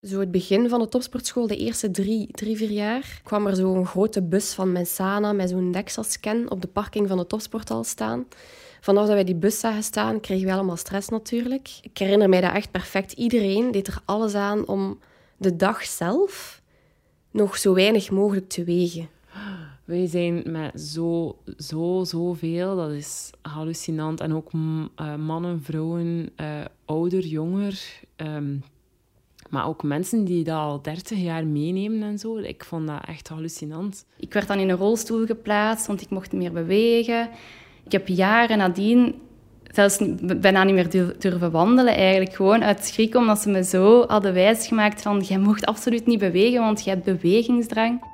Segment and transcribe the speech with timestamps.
[0.00, 3.86] Zo het begin van de topsportschool, de eerste drie, drie vier jaar, kwam er zo'n
[3.86, 8.26] grote bus van Mensana met zo'n DEXA-scan op de parking van de topsporthal staan.
[8.80, 11.78] Vanaf dat wij die bus zagen staan, kregen we allemaal stress natuurlijk.
[11.82, 13.12] Ik herinner mij dat echt perfect.
[13.12, 14.98] Iedereen deed er alles aan om
[15.36, 16.62] de dag zelf
[17.30, 19.08] nog zo weinig mogelijk te wegen.
[19.84, 22.76] Wij zijn met zo, zo, zoveel.
[22.76, 24.20] Dat is hallucinant.
[24.20, 28.00] En ook uh, mannen, vrouwen, uh, ouder, jonger.
[28.16, 28.62] Um,
[29.50, 32.36] maar ook mensen die dat al 30 jaar meenemen en zo.
[32.36, 34.06] Ik vond dat echt hallucinant.
[34.16, 37.28] Ik werd dan in een rolstoel geplaatst, want ik mocht meer bewegen.
[37.84, 39.14] Ik heb jaren nadien
[39.72, 39.98] zelfs
[40.40, 42.34] bijna niet meer durven wandelen eigenlijk.
[42.34, 45.20] Gewoon uit schrik, omdat ze me zo hadden wijsgemaakt van...
[45.20, 48.09] Jij mocht absoluut niet bewegen, want je hebt bewegingsdrang.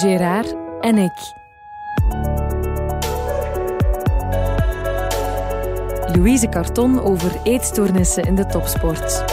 [0.00, 1.34] Gérard en ik.
[6.16, 9.24] Louise Carton over eetstoornissen in de topsport.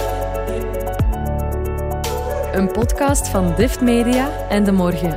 [2.54, 5.14] Een podcast van Dift Media en De Morgen.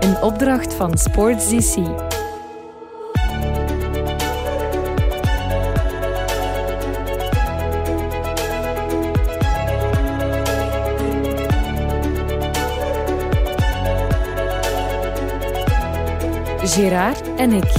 [0.00, 2.03] Een opdracht van Sports DC.
[16.74, 17.72] Gerard en ik.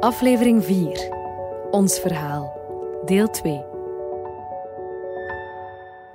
[0.00, 1.08] Aflevering 4.
[1.70, 2.52] Ons verhaal.
[3.04, 3.60] Deel 2.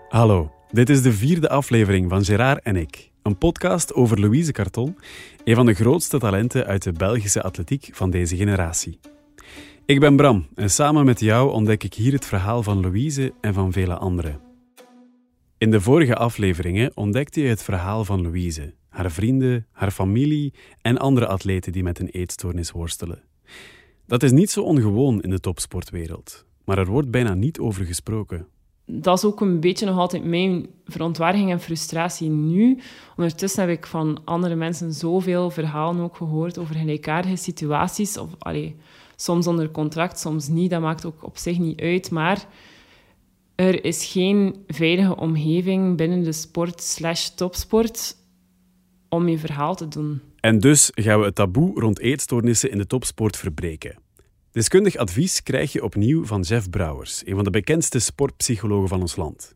[0.09, 3.11] Hallo, dit is de vierde aflevering van Gerard en ik.
[3.21, 4.97] Een podcast over Louise Carton,
[5.43, 8.99] een van de grootste talenten uit de Belgische atletiek van deze generatie.
[9.85, 13.53] Ik ben Bram en samen met jou ontdek ik hier het verhaal van Louise en
[13.53, 14.52] van vele anderen.
[15.63, 20.97] In de vorige afleveringen ontdekte je het verhaal van Louise, haar vrienden, haar familie en
[20.97, 23.21] andere atleten die met een eetstoornis worstelen.
[24.05, 28.47] Dat is niet zo ongewoon in de topsportwereld, maar er wordt bijna niet over gesproken.
[28.85, 32.79] Dat is ook een beetje nog altijd mijn verontwaardiging en frustratie nu.
[33.15, 38.17] Ondertussen heb ik van andere mensen zoveel verhalen ook gehoord over gelijkaardige situaties.
[38.17, 38.29] Of,
[39.15, 40.69] soms onder contract, soms niet.
[40.69, 42.11] Dat maakt ook op zich niet uit.
[42.11, 42.47] Maar
[43.55, 48.15] er is geen veilige omgeving binnen de sport slash topsport
[49.09, 50.21] om je verhaal te doen.
[50.39, 53.97] En dus gaan we het taboe rond eetstoornissen in de topsport verbreken.
[54.51, 59.15] Deskundig advies krijg je opnieuw van Jeff Brouwers, een van de bekendste sportpsychologen van ons
[59.15, 59.55] land.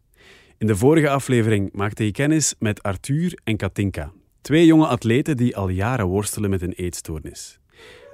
[0.58, 5.58] In de vorige aflevering maakte je kennis met Arthur en Katinka, twee jonge atleten die
[5.58, 7.60] al jaren worstelen met een eetstoornis.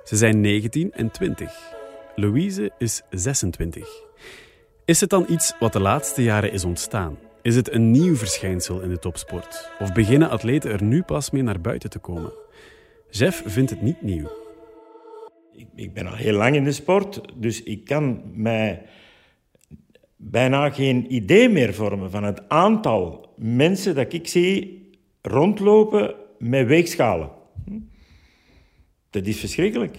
[0.03, 1.51] Ze zijn 19 en 20.
[2.15, 3.87] Louise is 26.
[4.93, 7.17] Is het dan iets wat de laatste jaren is ontstaan?
[7.41, 9.71] Is het een nieuw verschijnsel in de topsport?
[9.79, 12.33] Of beginnen atleten er nu pas mee naar buiten te komen?
[13.09, 14.31] Jeff vindt het niet nieuw.
[15.53, 18.85] Ik, ik ben al heel lang in de sport, dus ik kan mij
[20.15, 24.89] bijna geen idee meer vormen van het aantal mensen dat ik zie
[25.21, 27.29] rondlopen met weegschalen.
[29.09, 29.97] Dat is verschrikkelijk.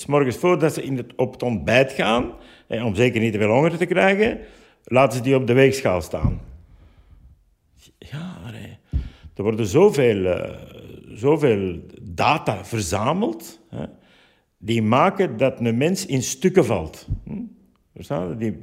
[0.00, 2.32] S morgens voordat ze in het, op het ontbijt gaan,
[2.68, 4.38] om zeker niet te veel honger te krijgen,
[4.84, 6.40] laten ze die op de weegschaal staan.
[7.98, 8.38] Ja,
[9.34, 10.50] er worden zoveel, uh,
[11.14, 13.84] zoveel data verzameld, hè,
[14.58, 17.06] die maken dat een mens in stukken valt.
[17.24, 18.38] Hm?
[18.38, 18.58] Die,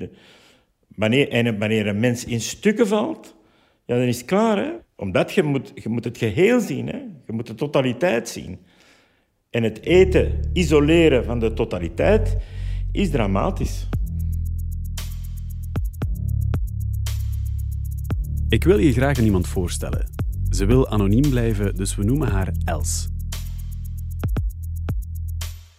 [0.87, 3.35] wanneer, en wanneer een mens in stukken valt,
[3.85, 4.57] ja, dan is het klaar.
[4.57, 4.71] Hè?
[4.95, 6.97] Omdat je moet, je moet het geheel zien, hè?
[7.25, 8.59] je moet de totaliteit zien.
[9.49, 12.37] En het eten isoleren van de totaliteit
[12.91, 13.87] is dramatisch.
[18.49, 20.09] Ik wil je graag aan iemand voorstellen.
[20.49, 23.07] Ze wil anoniem blijven, dus we noemen haar Els.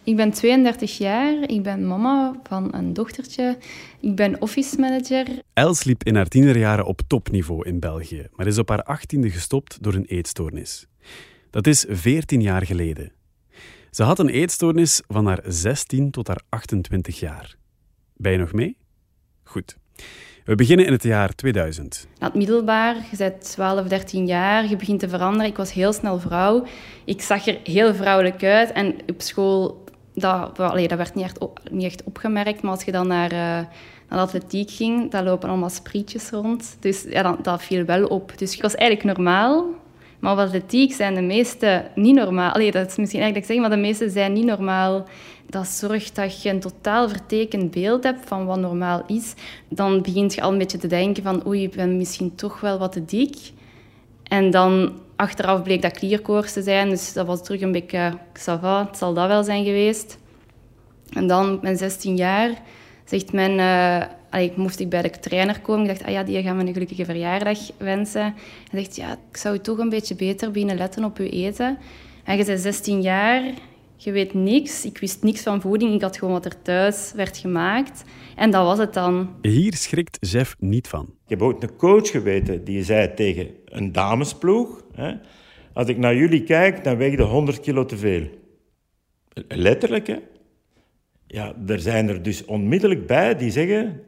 [0.04, 3.58] Ik ben 32 jaar, ik ben mama van een dochtertje,
[4.00, 5.26] ik ben office manager.
[5.52, 9.82] Els liep in haar tienerjaren op topniveau in België, maar is op haar achttiende gestopt
[9.82, 10.86] door een eetstoornis.
[11.50, 13.12] Dat is 14 jaar geleden.
[13.90, 17.56] Ze had een eetstoornis van haar 16 tot haar 28 jaar.
[18.16, 18.76] Ben je nog mee?
[19.42, 19.76] Goed.
[20.44, 22.06] We beginnen in het jaar 2000.
[22.18, 25.46] Na het middelbaar, je bent 12, 13 jaar, je begint te veranderen.
[25.46, 26.64] Ik was heel snel vrouw.
[27.04, 28.72] Ik zag er heel vrouwelijk uit.
[28.72, 31.38] En op school, dat, dat werd niet echt,
[31.70, 32.62] niet echt opgemerkt.
[32.62, 33.68] Maar als je dan naar, uh, naar
[34.08, 36.76] de atletiek ging, dan lopen allemaal sprietjes rond.
[36.80, 38.38] Dus ja, dat, dat viel wel op.
[38.38, 39.66] Dus ik was eigenlijk normaal.
[40.18, 42.52] Maar op atletiek zijn de meesten niet normaal.
[42.52, 45.06] Allee, dat is misschien eigenlijk zeggen, maar de meesten zijn niet normaal.
[45.46, 49.34] Dat zorgt dat je een totaal vertekend beeld hebt van wat normaal is.
[49.68, 52.78] Dan begint je al een beetje te denken van oei, ik ben misschien toch wel
[52.78, 53.36] wat te dik.
[54.22, 56.88] En dan achteraf bleek dat klierkoorts te zijn.
[56.88, 60.18] Dus dat was terug een beetje, ça het zal dat wel zijn geweest.
[61.12, 62.50] En dan, mijn 16 jaar,
[63.04, 63.58] zegt men...
[63.58, 65.82] Uh, allee, moest ik bij de trainer komen.
[65.82, 68.34] Ik dacht, ah ja, die gaan me een gelukkige verjaardag wensen.
[68.70, 71.78] Hij zegt, ja, ik zou je toch een beetje beter beginnen letten op je eten.
[72.24, 73.42] En je bent 16 jaar,
[73.96, 74.84] je weet niks.
[74.84, 75.94] Ik wist niks van voeding.
[75.94, 78.04] Ik had gewoon wat er thuis werd gemaakt.
[78.36, 79.30] En dat was het dan.
[79.42, 81.04] Hier schrikt Jeff niet van.
[81.04, 84.82] Ik heb ook een coach geweten die zei tegen een damesploeg...
[84.92, 85.12] Hè,
[85.72, 88.28] als ik naar jullie kijk, dan weeg je 100 kilo te veel.
[89.48, 90.16] Letterlijk, hè.
[91.26, 94.02] Ja, er zijn er dus onmiddellijk bij die zeggen...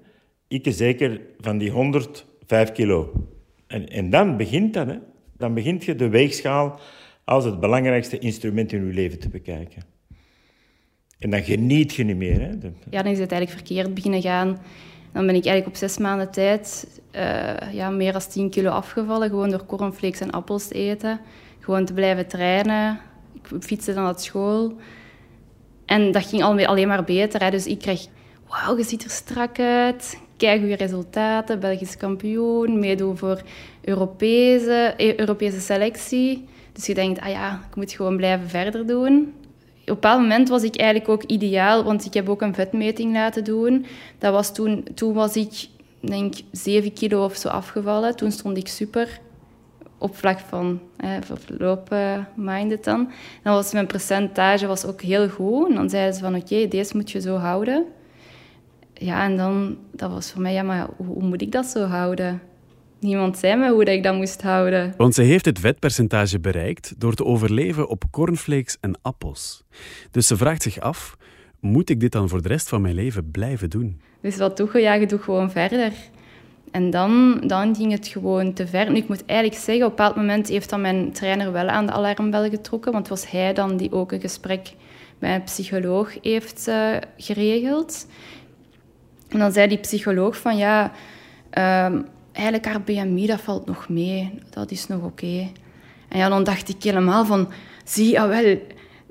[0.50, 3.12] Ik zeker van die 105 kilo.
[3.66, 4.96] En, en dan begint dat, hè.
[5.36, 6.80] Dan begint je de weegschaal
[7.24, 9.82] als het belangrijkste instrument in je leven te bekijken.
[11.18, 12.40] En dan geniet je niet meer.
[12.40, 12.48] Hè?
[12.90, 14.58] Ja, dan is het eigenlijk verkeerd beginnen gaan.
[15.12, 19.28] Dan ben ik eigenlijk op zes maanden tijd uh, ja, meer dan 10 kilo afgevallen.
[19.28, 21.20] Gewoon door cornflakes en appels te eten.
[21.60, 23.00] Gewoon te blijven trainen.
[23.34, 24.76] Ik fietste dan naar school.
[25.86, 27.42] En dat ging alleen maar beter.
[27.42, 27.50] Hè.
[27.50, 28.06] Dus ik kreeg...
[28.48, 30.18] Wauw, je ziet er strak uit.
[30.40, 31.60] Goede resultaten.
[31.60, 32.78] Belgisch kampioen.
[32.78, 33.42] Meedoen voor
[33.84, 36.48] Europese, e-, Europese selectie.
[36.72, 39.34] Dus je denkt, ah ja, ik moet gewoon blijven verder doen.
[39.80, 43.12] Op een bepaald moment was ik eigenlijk ook ideaal, want ik heb ook een vetmeting
[43.12, 43.86] laten doen.
[44.18, 45.68] Dat was toen, toen was ik,
[46.00, 48.16] denk 7 kilo of zo afgevallen.
[48.16, 49.20] Toen stond ik super
[49.98, 51.12] op vlak van eh,
[51.58, 53.10] lopen minded dan.
[53.42, 55.68] Dan was mijn percentage was ook heel goed.
[55.68, 57.86] En dan zeiden ze van oké, deze moet je zo houden.
[59.00, 61.84] Ja, en dan dat was voor mij, ja, maar hoe, hoe moet ik dat zo
[61.84, 62.42] houden?
[62.98, 64.94] Niemand zei me hoe ik dat moest houden.
[64.96, 69.64] Want ze heeft het vetpercentage bereikt door te overleven op cornflakes en appels.
[70.10, 71.16] Dus ze vraagt zich af,
[71.60, 74.00] moet ik dit dan voor de rest van mijn leven blijven doen?
[74.20, 74.78] Dus wat doe je?
[74.78, 75.92] Ja, je doet gewoon verder.
[76.70, 78.90] En dan, dan ging het gewoon te ver.
[78.90, 81.86] Nu, ik moet eigenlijk zeggen, op een bepaald moment heeft dan mijn trainer wel aan
[81.86, 84.72] de alarmbel getrokken, want het was hij dan die ook een gesprek
[85.18, 88.06] bij een psycholoog heeft uh, geregeld.
[89.30, 90.92] En dan zei die psycholoog van, ja...
[91.58, 94.32] Um, eigenlijk haar BMI, dat valt nog mee.
[94.50, 95.50] Dat is nog oké.
[96.08, 97.48] En ja, dan dacht ik helemaal van...
[97.84, 98.58] Zie, ah wel...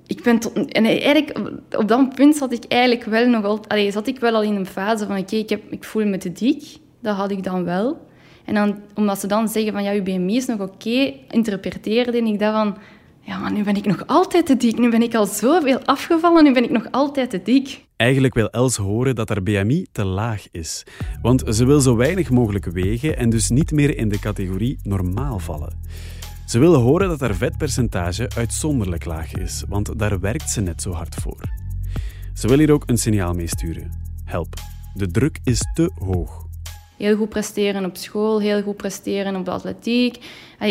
[0.07, 0.39] Ik ben
[0.69, 1.39] en eigenlijk,
[1.77, 3.59] op dat punt zat ik eigenlijk wel nog al...
[3.67, 5.17] Allee, zat ik wel al in een fase van...
[5.17, 6.63] Oké, ik, ik voel me te dik.
[7.01, 8.07] Dat had ik dan wel.
[8.45, 9.83] En dan, omdat ze dan zeggen van...
[9.83, 11.13] Ja, je BMI is nog oké.
[11.29, 12.77] interpreteerde ik dat van...
[13.29, 14.77] Ja, maar nu ben ik nog altijd te dik.
[14.77, 16.43] Nu ben ik al zoveel afgevallen.
[16.43, 17.85] Nu ben ik nog altijd te dik.
[17.95, 20.83] Eigenlijk wil Els horen dat haar BMI te laag is.
[21.21, 25.39] Want ze wil zo weinig mogelijk wegen en dus niet meer in de categorie normaal
[25.39, 25.79] vallen.
[26.45, 30.91] Ze wil horen dat haar vetpercentage uitzonderlijk laag is, want daar werkt ze net zo
[30.91, 31.41] hard voor.
[32.33, 33.91] Ze wil hier ook een signaal mee sturen.
[34.25, 34.53] Help,
[34.93, 36.47] de druk is te hoog.
[36.97, 40.17] Heel goed presteren op school, heel goed presteren op de atletiek.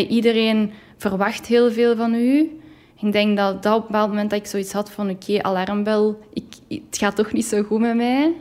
[0.09, 2.59] Iedereen verwacht heel veel van u.
[3.01, 6.19] Ik denk dat, dat op een bepaald moment dat ik zoiets had van oké, alarmbel,
[6.33, 8.33] ik, het gaat toch niet zo goed met mij.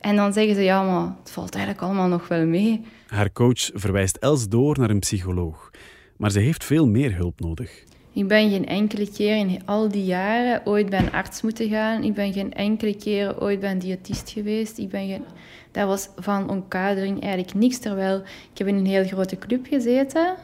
[0.00, 2.80] En dan zeggen ze, ja, maar het valt eigenlijk allemaal nog wel mee.
[3.06, 5.70] Haar coach verwijst Els door naar een psycholoog.
[6.16, 7.84] Maar ze heeft veel meer hulp nodig.
[8.12, 12.02] Ik ben geen enkele keer in al die jaren ooit bij een arts moeten gaan.
[12.02, 14.78] Ik ben geen enkele keer ooit bij een diëtist geweest.
[14.78, 15.24] Ik ben geen...
[15.70, 17.78] Dat was van omkadering eigenlijk niks.
[17.78, 18.16] Terwijl
[18.52, 20.34] ik heb in een heel grote club gezeten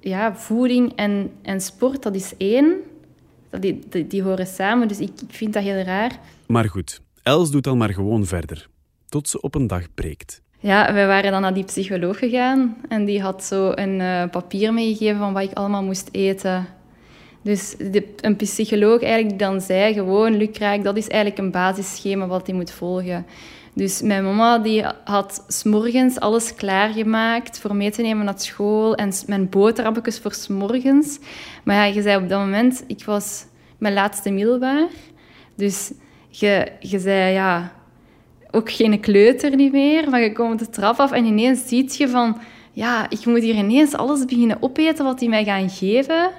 [0.00, 2.74] ja, voeding en, en sport, dat is één.
[3.60, 6.18] Die, die, die horen samen, dus ik, ik vind dat heel raar.
[6.46, 8.68] Maar goed, Els doet dan maar gewoon verder.
[9.08, 10.42] Tot ze op een dag breekt.
[10.58, 12.76] Ja, we waren dan naar die psycholoog gegaan.
[12.88, 16.66] En die had zo een uh, papier meegegeven van wat ik allemaal moest eten.
[17.42, 22.26] Dus de, een psycholoog eigenlijk die dan zei gewoon, Luc dat is eigenlijk een basisschema
[22.26, 23.26] wat hij moet volgen.
[23.80, 28.94] Dus mijn mama die had s'morgens alles klaargemaakt voor mee te nemen naar school.
[28.94, 31.18] En mijn boterhammetjes voor s'morgens.
[31.64, 32.84] Maar ja, je zei op dat moment...
[32.86, 33.44] Ik was
[33.78, 34.86] mijn laatste middelbaar.
[35.54, 35.92] Dus
[36.28, 37.72] je, je zei, ja...
[38.50, 40.10] Ook geen kleuter niet meer.
[40.10, 42.38] Maar je komt de trap af en ineens ziet je van...
[42.72, 46.30] Ja, ik moet hier ineens alles beginnen opeten wat die mij gaan geven.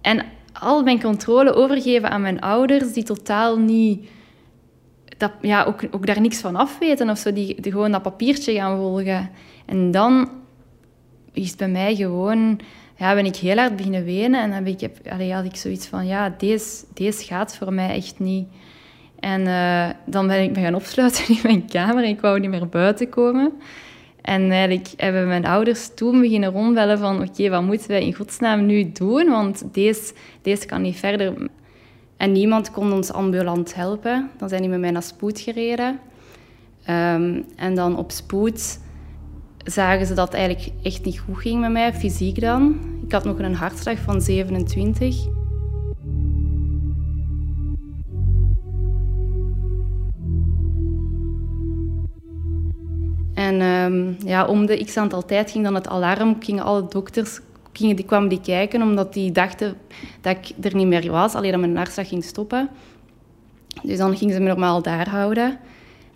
[0.00, 4.08] En al mijn controle overgeven aan mijn ouders, die totaal niet
[5.22, 8.76] dat, ja, ook, ook daar niks van afweten of zo, die, gewoon dat papiertje gaan
[8.76, 9.30] volgen.
[9.66, 10.30] En dan
[11.32, 12.60] is het bij mij gewoon,
[12.96, 15.86] ja, ben ik heel hard beginnen wenen en dan heb ik, allee, had ik zoiets
[15.86, 18.46] van, ja, deze, deze gaat voor mij echt niet.
[19.20, 22.50] En uh, dan ben ik me gaan opsluiten in mijn kamer en ik wou niet
[22.50, 23.52] meer buiten komen.
[24.20, 28.66] En eigenlijk hebben mijn ouders toen beginnen rondbellen van oké, wat moeten wij in godsnaam
[28.66, 29.28] nu doen?
[29.28, 30.12] Want deze,
[30.42, 31.34] deze kan niet verder.
[32.22, 34.30] En niemand kon ons ambulant helpen.
[34.38, 36.00] Dan zijn die met mij naar spoed gereden.
[36.88, 38.78] Um, en dan op spoed
[39.64, 42.80] zagen ze dat het eigenlijk echt niet goed ging met mij, fysiek dan.
[43.04, 45.26] Ik had nog een hartslag van 27.
[53.34, 57.40] En um, ja, om de x aantal tijd ging dan het alarm, gingen alle dokters
[57.72, 59.76] die kwamen die kijken, omdat die dachten
[60.20, 62.68] dat ik er niet meer was, alleen dat mijn hartslag ging stoppen.
[63.82, 65.58] Dus dan gingen ze me normaal daar houden.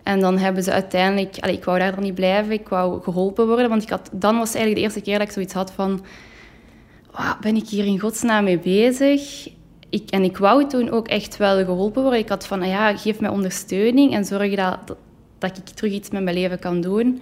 [0.03, 1.37] En dan hebben ze uiteindelijk...
[1.41, 4.39] Allee, ik wou daar dan niet blijven, ik wou geholpen worden, want ik had, dan
[4.39, 6.05] was eigenlijk de eerste keer dat ik zoiets had van...
[7.41, 9.49] Ben ik hier in godsnaam mee bezig?
[9.89, 12.21] Ik, en ik wou toen ook echt wel geholpen worden.
[12.21, 14.97] Ik had van, nou ja, geef mij ondersteuning en zorg dat,
[15.39, 17.21] dat ik terug iets met mijn leven kan doen.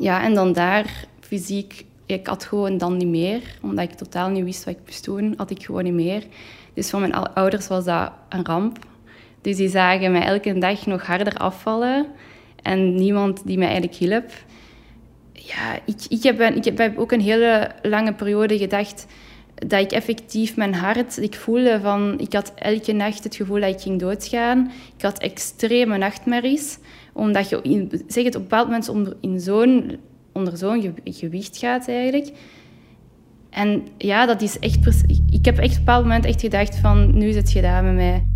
[0.00, 4.44] Ja, en dan daar fysiek, ik had gewoon dan niet meer, omdat ik totaal niet
[4.44, 6.22] wist wat ik moest doen, had ik gewoon niet meer.
[6.74, 8.78] Dus voor mijn ouders was dat een ramp.
[9.40, 12.06] Dus die zagen mij elke dag nog harder afvallen
[12.62, 14.30] en niemand die mij eigenlijk hielp.
[15.32, 19.06] Ja, ik, ik, heb, ik heb ook een hele lange periode gedacht
[19.54, 23.74] dat ik effectief mijn hart, ik voelde van, ik had elke nacht het gevoel dat
[23.74, 24.70] ik ging doodgaan.
[24.96, 26.78] Ik had extreme nachtmerries
[27.12, 29.98] omdat je, zeg het, op bepaald moment in zo'n,
[30.34, 32.32] onder zo'n gewicht gaat eigenlijk.
[33.50, 35.04] En ja, dat is echt...
[35.30, 37.94] Ik heb echt op een bepaald moment echt gedacht van, nu is het gedaan met
[37.94, 38.26] mij.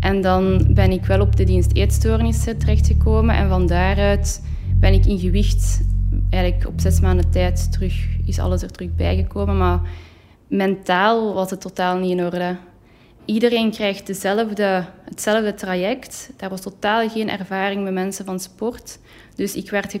[0.00, 3.34] En dan ben ik wel op de dienst eetstoornissen terechtgekomen.
[3.34, 4.42] En van daaruit
[4.78, 5.84] ben ik in gewicht
[6.30, 9.56] eigenlijk op zes maanden tijd terug, is alles er terug bijgekomen.
[9.58, 9.80] Maar
[10.48, 12.56] mentaal was het totaal niet in orde
[13.32, 16.30] iedereen krijgt dezelfde, hetzelfde traject.
[16.36, 18.98] Daar was totaal geen ervaring met mensen van sport.
[19.34, 19.92] Dus ik werd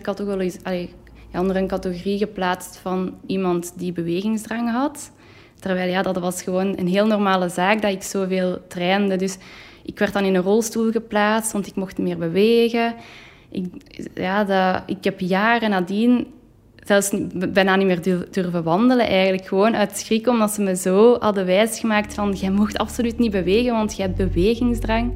[1.40, 5.12] onder een categorie geplaatst van iemand die bewegingsdrang had.
[5.60, 9.16] Terwijl ja, dat was gewoon een heel normale zaak dat ik zoveel trainde.
[9.16, 9.36] Dus
[9.84, 12.94] ik werd dan in een rolstoel geplaatst, want ik mocht meer bewegen.
[13.50, 13.66] Ik,
[14.14, 16.26] ja, dat, ik heb jaren nadien
[16.84, 17.10] zelfs
[17.52, 19.46] bijna niet meer durven wandelen eigenlijk.
[19.46, 23.72] Gewoon uit schrik, omdat ze me zo hadden wijsgemaakt van jij mocht absoluut niet bewegen,
[23.72, 25.12] want je hebt bewegingsdrang.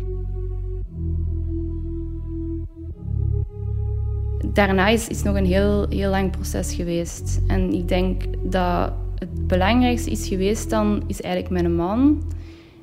[4.52, 7.40] Daarna is, is nog een heel, heel lang proces geweest.
[7.46, 12.22] En ik denk dat het belangrijkste is geweest dan, is eigenlijk mijn man,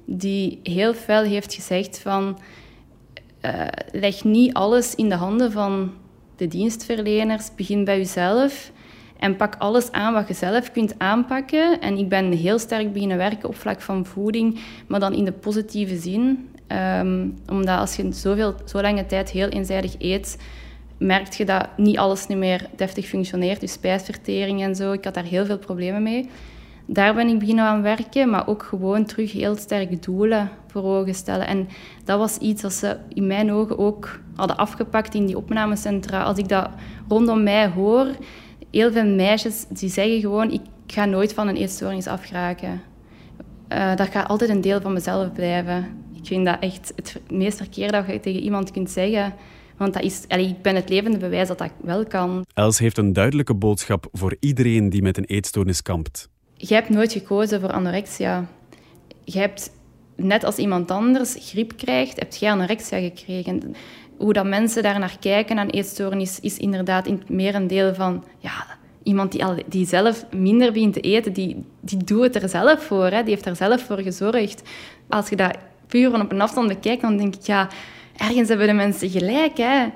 [0.05, 2.37] die heel fel heeft gezegd van...
[3.45, 5.91] Uh, leg niet alles in de handen van
[6.41, 7.49] de dienstverleners.
[7.55, 8.71] Begin bij jezelf
[9.19, 11.81] en pak alles aan wat je zelf kunt aanpakken.
[11.81, 15.31] En ik ben heel sterk beginnen werken op vlak van voeding, maar dan in de
[15.31, 16.49] positieve zin.
[16.99, 20.37] Um, omdat als je zoveel, zo lange tijd heel eenzijdig eet,
[20.97, 23.59] merk je dat niet alles niet meer deftig functioneert.
[23.59, 24.91] Dus spijsvertering en zo.
[24.91, 26.29] Ik had daar heel veel problemen mee.
[26.85, 31.15] Daar ben ik beginnen aan werken, maar ook gewoon terug heel sterke doelen voor ogen
[31.15, 31.47] stellen.
[31.47, 31.67] En
[32.03, 36.23] dat was iets dat ze in mijn ogen ook hadden afgepakt in die opnamecentra.
[36.23, 36.69] Als ik dat
[37.07, 38.07] rondom mij hoor,
[38.71, 42.81] heel veel meisjes die zeggen gewoon, ik ga nooit van een eetstoornis afgeraken.
[43.69, 45.85] Uh, dat gaat altijd een deel van mezelf blijven.
[46.13, 49.33] Ik vind dat echt het meest verkeerde dat je tegen iemand kunt zeggen.
[49.77, 52.45] Want dat is, ik ben het levende bewijs dat dat wel kan.
[52.53, 56.29] Els heeft een duidelijke boodschap voor iedereen die met een eetstoornis kampt.
[56.67, 58.45] Je hebt nooit gekozen voor anorexia.
[59.23, 59.71] Je hebt,
[60.15, 63.75] net als iemand anders griep krijgt, heb jij anorexia gekregen
[64.17, 68.65] hoe dat mensen daar naar kijken aan eetstoornis is inderdaad in het merendeel van ja,
[69.03, 73.05] iemand die, die zelf minder begint te eten, die, die doet het er zelf voor.
[73.05, 73.23] Hè.
[73.23, 74.61] Die heeft er zelf voor gezorgd.
[75.09, 77.67] Als je dat puur op een afstand bekijkt, dan denk ik, ja,
[78.17, 79.57] ergens hebben de mensen gelijk.
[79.57, 79.87] Hè.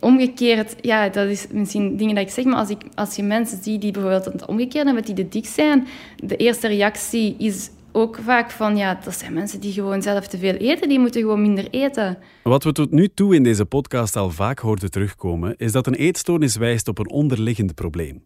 [0.00, 3.62] Omgekeerd, ja, dat is misschien dingen dat ik zeg, maar als, ik, als je mensen
[3.62, 8.18] ziet die bijvoorbeeld het omgekeerd hebben, die te dik zijn, de eerste reactie is ook
[8.24, 11.42] vaak van, ja, dat zijn mensen die gewoon zelf te veel eten, die moeten gewoon
[11.42, 12.18] minder eten.
[12.42, 15.94] Wat we tot nu toe in deze podcast al vaak hoorden terugkomen, is dat een
[15.94, 18.24] eetstoornis wijst op een onderliggend probleem.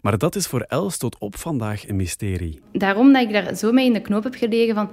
[0.00, 2.60] Maar dat is voor Els tot op vandaag een mysterie.
[2.72, 4.90] Daarom dat ik daar zo mee in de knoop heb gelegen van,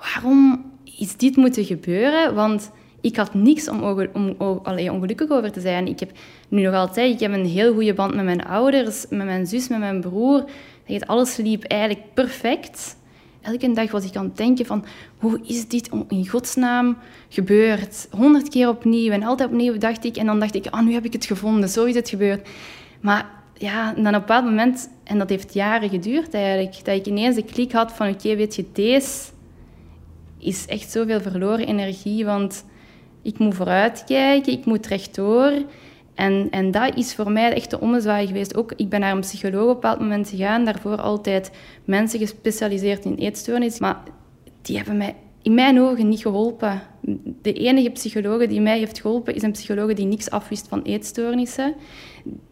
[0.00, 0.64] waarom
[0.98, 2.34] is dit moeten gebeuren?
[2.34, 2.70] Want
[3.00, 5.86] ik had niks om, om, ongelukkig over te zijn.
[5.86, 6.10] Ik heb
[6.48, 9.68] nu nog altijd ik heb een heel goede band met mijn ouders, met mijn zus,
[9.68, 10.44] met mijn broer.
[11.06, 12.96] Alles liep eigenlijk perfect
[13.48, 14.84] elke dag was ik aan het denken van...
[15.18, 18.08] Hoe is dit in godsnaam gebeurd?
[18.10, 19.12] Honderd keer opnieuw.
[19.12, 20.16] En altijd opnieuw dacht ik...
[20.16, 21.68] En dan dacht ik, ah, nu heb ik het gevonden.
[21.68, 22.48] Zo is het gebeurd.
[23.00, 24.90] Maar ja, dan op een bepaald moment...
[25.04, 26.84] En dat heeft jaren geduurd eigenlijk.
[26.84, 28.08] Dat ik ineens de klik had van...
[28.08, 29.30] Oké, weet je, deze
[30.38, 32.24] is echt zoveel verloren energie.
[32.24, 32.64] Want
[33.22, 34.52] ik moet vooruitkijken.
[34.52, 35.52] Ik moet rechtdoor.
[36.14, 38.56] En, en dat is voor mij echt de ommezwaai geweest.
[38.56, 40.64] Ook, ik ben naar een psycholoog op een bepaald moment gegaan.
[40.64, 41.50] Daarvoor altijd
[41.84, 43.78] mensen gespecialiseerd in eetstoornis.
[43.78, 44.02] Maar
[44.62, 46.82] die hebben mij in mijn ogen niet geholpen.
[47.42, 51.74] De enige psycholoog die mij heeft geholpen is een psycholoog die niks afwist van eetstoornissen.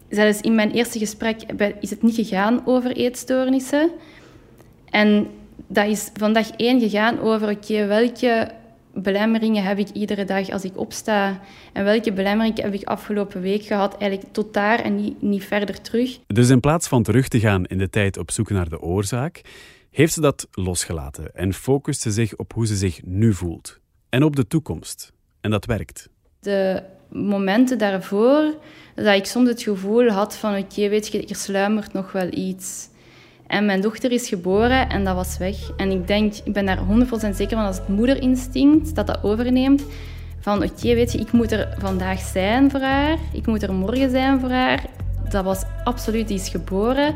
[0.08, 1.42] Zelfs in mijn eerste gesprek
[1.80, 3.90] is het niet gegaan over eetstoornissen.
[4.90, 5.26] En
[5.66, 8.50] dat is van dag één gegaan over oké, welke
[9.02, 11.40] belemmeringen heb ik iedere dag als ik opsta?
[11.72, 13.96] En welke belemmeringen heb ik afgelopen week gehad?
[13.98, 16.18] Eigenlijk tot daar en niet, niet verder terug.
[16.26, 19.40] Dus in plaats van terug te gaan in de tijd op zoek naar de oorzaak,
[19.90, 23.80] heeft ze dat losgelaten en focust ze zich op hoe ze zich nu voelt.
[24.08, 25.12] En op de toekomst.
[25.40, 26.08] En dat werkt.
[26.40, 28.54] De momenten daarvoor,
[28.94, 32.88] dat ik soms het gevoel had van oké, weet je, er sluimert nog wel iets.
[33.46, 35.70] En mijn dochter is geboren en dat was weg.
[35.76, 39.84] En ik denk, ik ben daar 100% zeker van als het moederinstinct dat dat overneemt.
[40.40, 43.18] Van oké, weet je, ik moet er vandaag zijn voor haar.
[43.32, 44.84] Ik moet er morgen zijn voor haar.
[45.28, 47.14] Dat was absoluut, die is geboren.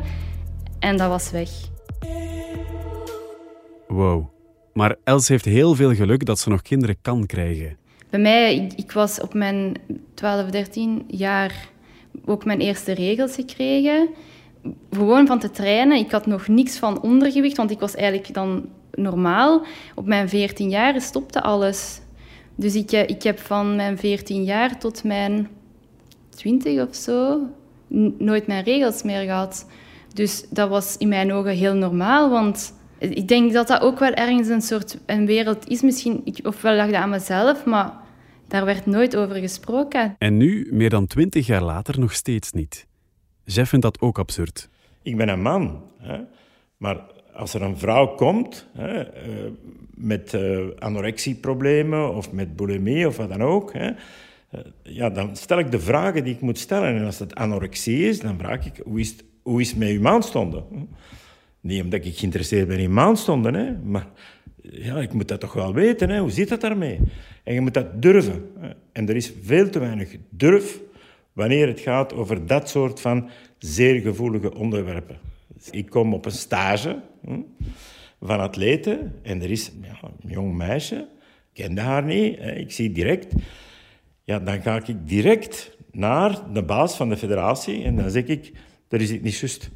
[0.79, 1.49] En dat was weg.
[3.87, 4.29] Wow.
[4.73, 7.77] Maar Els heeft heel veel geluk dat ze nog kinderen kan krijgen.
[8.09, 9.73] Bij mij, ik, ik was op mijn
[10.13, 11.69] 12, 13 jaar
[12.25, 14.09] ook mijn eerste regels gekregen
[14.91, 15.97] gewoon van te trainen.
[15.97, 19.65] Ik had nog niks van ondergewicht, want ik was eigenlijk dan normaal.
[19.95, 22.01] Op mijn 14 jaar stopte alles.
[22.55, 25.47] Dus ik, eh, ik heb van mijn 14 jaar tot mijn
[26.29, 27.39] 20 of zo
[28.17, 29.65] nooit mijn regels meer gehad.
[30.13, 34.11] Dus dat was in mijn ogen heel normaal, want ik denk dat dat ook wel
[34.11, 35.81] ergens een soort een wereld is.
[35.81, 37.93] Misschien, ofwel lag dat aan mezelf, maar
[38.47, 40.15] daar werd nooit over gesproken.
[40.17, 42.87] En nu, meer dan twintig jaar later, nog steeds niet.
[43.53, 44.69] Jeff vindt dat ook absurd.
[45.01, 45.83] Ik ben een man.
[45.97, 46.19] Hè?
[46.77, 46.99] Maar
[47.33, 49.51] als er een vrouw komt hè, uh,
[49.95, 55.59] met uh, anorexieproblemen of met bulimie of wat dan ook, hè, uh, ja, dan stel
[55.59, 56.95] ik de vragen die ik moet stellen.
[56.95, 59.89] En als het anorexie is, dan vraag ik, hoe is het, hoe is het met
[59.89, 60.63] uw maandstonden?
[61.59, 64.07] Niet omdat ik geïnteresseerd ben in maandstonden, hè, maar
[64.61, 66.09] ja, ik moet dat toch wel weten.
[66.09, 66.19] Hè?
[66.19, 66.99] Hoe zit dat daarmee?
[67.43, 68.51] En je moet dat durven.
[68.91, 70.79] En er is veel te weinig durf
[71.33, 75.17] wanneer het gaat over dat soort van zeer gevoelige onderwerpen.
[75.71, 77.41] Ik kom op een stage hm,
[78.21, 80.95] van atleten en er is ja, een jong meisje,
[81.53, 83.33] ik kende haar niet, ik zie direct.
[84.23, 88.51] Ja, dan ga ik direct naar de baas van de federatie en dan zeg ik,
[88.87, 89.69] dat is het niet juist.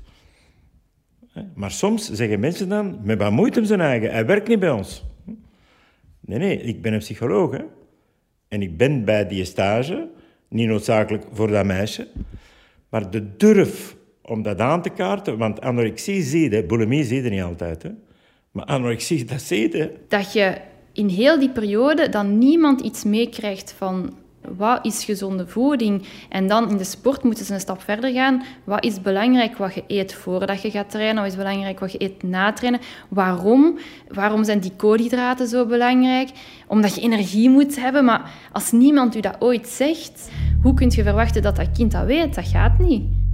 [1.55, 4.71] Maar soms zeggen mensen dan, met wat moeite hem zijn eigen, hij werkt niet bij
[4.71, 5.03] ons.
[6.19, 7.51] Nee, nee, ik ben een psycholoog.
[7.51, 7.63] Hè?
[8.47, 10.09] En ik ben bij die stage
[10.55, 12.07] niet noodzakelijk voor dat meisje.
[12.89, 17.29] Maar de durf om dat aan te kaarten, want anorexie zie je, bulimie zie je
[17.29, 17.83] niet altijd.
[17.83, 17.89] Hè.
[18.51, 19.91] Maar anorexie, dat zie.
[20.07, 20.57] Dat je
[20.93, 24.13] in heel die periode dan niemand iets meekrijgt van
[24.57, 26.07] wat is gezonde voeding?
[26.29, 28.43] En dan in de sport moeten ze een stap verder gaan.
[28.63, 31.23] Wat is belangrijk wat je eet voordat je gaat trainen?
[31.23, 32.81] Wat is belangrijk wat je eet na trainen?
[33.09, 33.77] Waarom?
[34.07, 36.29] Waarom zijn die koolhydraten zo belangrijk?
[36.67, 38.05] Omdat je energie moet hebben.
[38.05, 40.29] Maar als niemand u dat ooit zegt,
[40.61, 42.35] hoe kun je verwachten dat dat kind dat weet?
[42.35, 43.24] Dat gaat niet.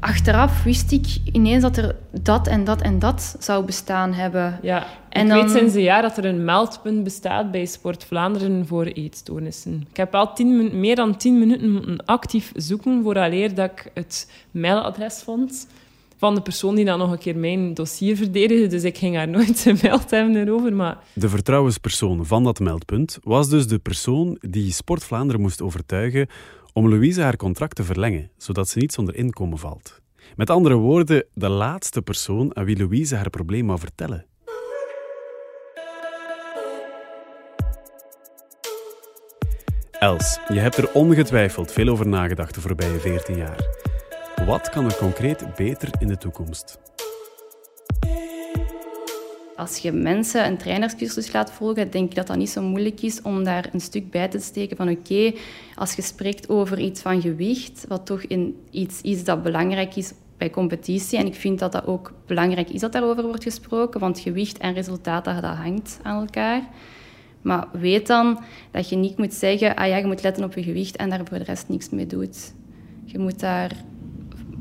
[0.00, 4.58] Achteraf wist ik ineens dat er dat en dat en dat zou bestaan hebben.
[4.62, 5.42] Ja, en ik dan...
[5.42, 9.86] weet sinds een jaar dat er een meldpunt bestaat bij Sport Vlaanderen voor eetstoornissen.
[9.90, 14.30] Ik heb al tien, meer dan tien minuten moeten actief zoeken vooraleer dat ik het
[14.50, 15.66] mailadres vond
[16.18, 18.66] van de persoon die dan nog een keer mijn dossier verdedigde.
[18.66, 20.72] Dus ik ging haar nooit gemeld hebben erover.
[20.72, 20.98] Maar...
[21.12, 26.26] De vertrouwenspersoon van dat meldpunt was dus de persoon die Sport Vlaanderen moest overtuigen
[26.78, 30.00] om Louise haar contract te verlengen, zodat ze niet zonder inkomen valt.
[30.36, 34.26] Met andere woorden, de laatste persoon aan wie Louise haar probleem wou vertellen.
[39.98, 43.58] Els, je hebt er ongetwijfeld veel over nagedacht de voorbije 14 jaar.
[44.46, 46.87] Wat kan er concreet beter in de toekomst?
[49.58, 53.22] Als je mensen een trainerscursus laat volgen, denk ik dat dat niet zo moeilijk is
[53.22, 55.32] om daar een stuk bij te steken van oké,
[55.74, 60.12] als je spreekt over iets van gewicht, wat toch in iets is dat belangrijk is
[60.36, 64.20] bij competitie, en ik vind dat dat ook belangrijk is dat daarover wordt gesproken, want
[64.20, 66.62] gewicht en resultaten, dat hangt aan elkaar.
[67.42, 68.38] Maar weet dan
[68.70, 71.20] dat je niet moet zeggen, ah ja, je moet letten op je gewicht en daar
[71.24, 72.54] voor de rest niks mee doet.
[73.04, 73.72] Je moet daar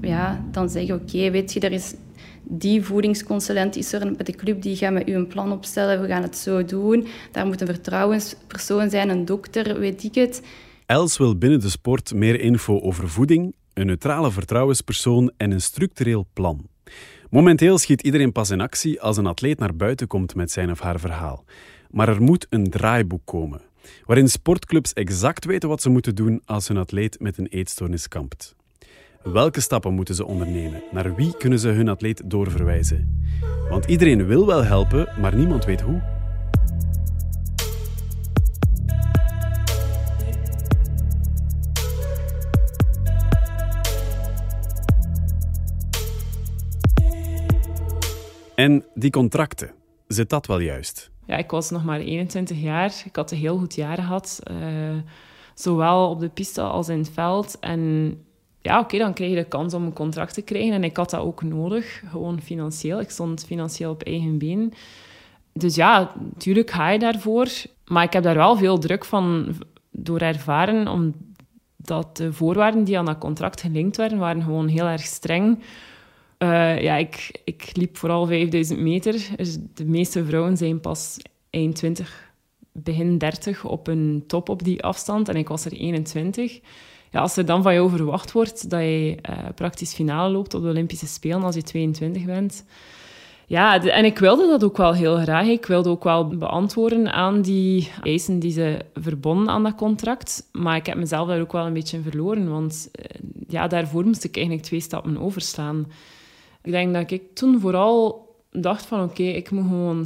[0.01, 1.93] ja, dan zeggen, oké, weet je, er is
[2.49, 6.07] die voedingsconsulent is er bij de club, die gaat met u een plan opstellen, we
[6.07, 7.07] gaan het zo doen.
[7.31, 10.41] Daar moet een vertrouwenspersoon zijn, een dokter, weet ik het.
[10.85, 16.27] Els wil binnen de sport meer info over voeding, een neutrale vertrouwenspersoon en een structureel
[16.33, 16.67] plan.
[17.29, 20.79] Momenteel schiet iedereen pas in actie als een atleet naar buiten komt met zijn of
[20.79, 21.45] haar verhaal.
[21.89, 23.61] Maar er moet een draaiboek komen,
[24.05, 28.56] waarin sportclubs exact weten wat ze moeten doen als hun atleet met een eetstoornis kampt.
[29.23, 30.83] Welke stappen moeten ze ondernemen?
[30.91, 33.25] Naar wie kunnen ze hun atleet doorverwijzen?
[33.69, 36.01] Want iedereen wil wel helpen, maar niemand weet hoe.
[48.55, 49.71] En die contracten,
[50.07, 51.11] zit dat wel juist?
[51.25, 53.01] Ja, ik was nog maar 21 jaar.
[53.05, 54.39] Ik had een heel goed jaar gehad.
[54.51, 54.97] Uh,
[55.53, 57.59] zowel op de piste als in het veld.
[57.59, 58.13] En
[58.67, 60.73] ja, oké, dan krijg je de kans om een contract te krijgen.
[60.73, 62.99] En ik had dat ook nodig, gewoon financieel.
[62.99, 64.73] Ik stond financieel op eigen been.
[65.53, 67.47] Dus ja, natuurlijk ga je daarvoor.
[67.85, 69.55] Maar ik heb daar wel veel druk van
[69.91, 75.05] door ervaren, omdat de voorwaarden die aan dat contract gelinkt werden, waren gewoon heel erg
[75.05, 75.59] streng.
[76.39, 79.27] Uh, ja, ik, ik liep vooral 5000 meter.
[79.35, 81.17] Dus de meeste vrouwen zijn pas
[81.49, 82.31] eind 20,
[82.71, 85.29] begin 30 op een top op die afstand.
[85.29, 86.59] En ik was er 21
[87.11, 90.61] ja, als er dan van jou verwacht wordt dat je uh, praktisch finale loopt op
[90.61, 92.65] de Olympische Spelen als je 22 bent.
[93.49, 95.47] Ja, en ik wilde dat ook wel heel graag.
[95.47, 100.49] Ik wilde ook wel beantwoorden aan die eisen die ze verbonden aan dat contract.
[100.51, 102.49] Maar ik heb mezelf daar ook wel een beetje in verloren.
[102.49, 103.05] Want uh,
[103.47, 105.91] ja, daarvoor moest ik eigenlijk twee stappen overslaan.
[106.63, 110.05] Ik denk dat ik toen vooral dacht van oké, ik moet gewoon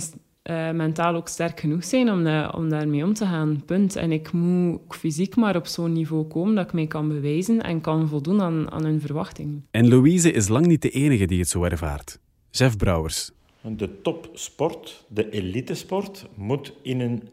[0.50, 3.64] uh, mentaal ook sterk genoeg zijn om, uh, om daarmee om te gaan.
[3.66, 3.96] Punt.
[3.96, 7.82] En ik moet fysiek maar op zo'n niveau komen dat ik mij kan bewijzen en
[7.82, 9.66] kan voldoen aan, aan hun verwachtingen.
[9.72, 12.20] En Louise is lang niet de enige die het zo ervaart.
[12.52, 13.32] Jeff Brouwers.
[13.62, 17.24] De topsport, de elitesport, moet in een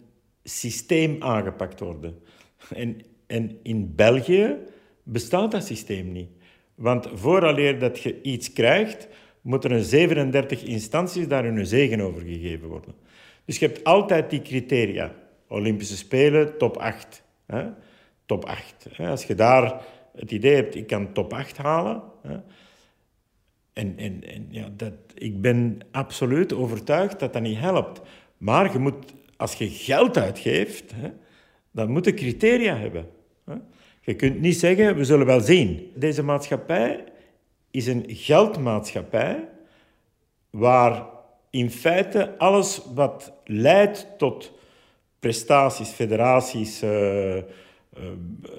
[0.43, 2.19] systeem aangepakt worden.
[2.75, 4.57] En, en in België
[5.03, 6.29] bestaat dat systeem niet.
[6.75, 9.09] Want vooraleer dat je iets krijgt,
[9.49, 12.95] moeten er 37 instanties daar hun zegen over gegeven worden.
[13.45, 15.15] Dus je hebt altijd die criteria.
[15.49, 17.23] Olympische Spelen, top 8.
[17.47, 17.67] Hè?
[18.27, 18.87] Top 8.
[18.93, 19.09] Hè?
[19.09, 19.81] Als je daar
[20.17, 22.03] het idee hebt, ik kan top 8 halen.
[22.23, 22.37] Hè?
[23.73, 28.01] En, en, en ja, dat, ik ben absoluut overtuigd dat dat niet helpt.
[28.39, 31.09] Maar je moet, als je geld uitgeeft, hè,
[31.71, 33.09] dan moet je criteria hebben.
[33.45, 33.55] Hè?
[34.01, 35.91] Je kunt niet zeggen, we zullen wel zien.
[35.95, 37.05] Deze maatschappij
[37.79, 39.49] is een geldmaatschappij
[40.51, 41.07] waar
[41.51, 44.53] in feite alles wat leidt tot
[45.19, 47.43] prestaties, federaties, uh, uh,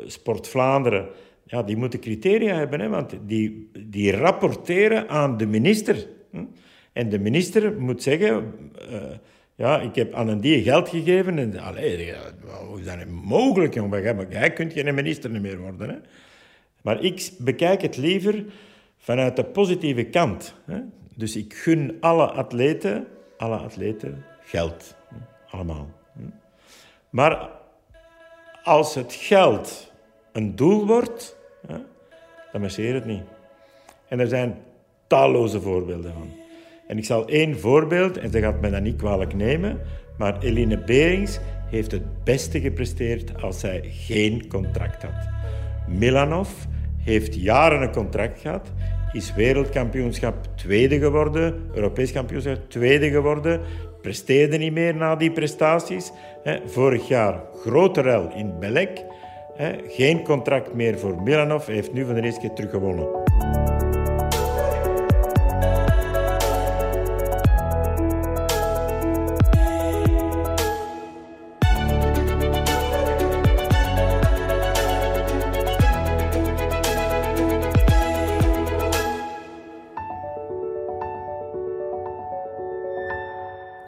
[0.05, 1.07] Sport Vlaanderen,
[1.43, 6.07] ja, die moeten criteria hebben, hè, want die, die rapporteren aan de minister.
[6.31, 6.43] Hm?
[6.93, 8.53] En de minister moet zeggen,
[8.91, 9.01] uh,
[9.55, 11.37] ja, ik heb aan een die geld gegeven.
[11.37, 12.13] En, allee,
[12.67, 14.27] hoe is dat mogelijk, jongen?
[14.29, 15.89] Jij kunt geen minister meer worden.
[15.89, 15.95] Hè?
[16.81, 18.45] Maar ik bekijk het liever
[18.99, 20.55] vanuit de positieve kant.
[21.15, 23.07] Dus ik gun alle atleten,
[23.37, 24.95] alle atleten geld.
[25.49, 25.89] Allemaal.
[27.09, 27.49] Maar
[28.63, 29.91] als het geld
[30.31, 31.37] een doel wordt,
[32.51, 33.23] dan marcheert het niet.
[34.07, 34.57] En er zijn
[35.07, 36.29] talloze voorbeelden van.
[36.87, 39.81] En ik zal één voorbeeld, en ze gaat mij dat niet kwalijk nemen,
[40.17, 45.29] maar Eline Berings heeft het beste gepresteerd als zij geen contract had.
[45.87, 46.49] Milanov
[47.03, 48.71] heeft jaren een contract gehad,
[49.11, 53.61] is wereldkampioenschap tweede geworden, Europees kampioenschap tweede geworden,
[54.01, 56.11] presteerde niet meer na die prestaties.
[56.65, 59.03] Vorig jaar grote rel in Belek,
[59.87, 63.68] geen contract meer voor Milanov, heeft nu van de eerste keer teruggewonnen.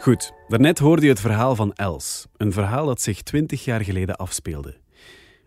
[0.02, 2.28] Goed, daarnet hoorde je het verhaal van Els.
[2.38, 4.76] Een verhaal dat zich twintig jaar geleden afspeelde.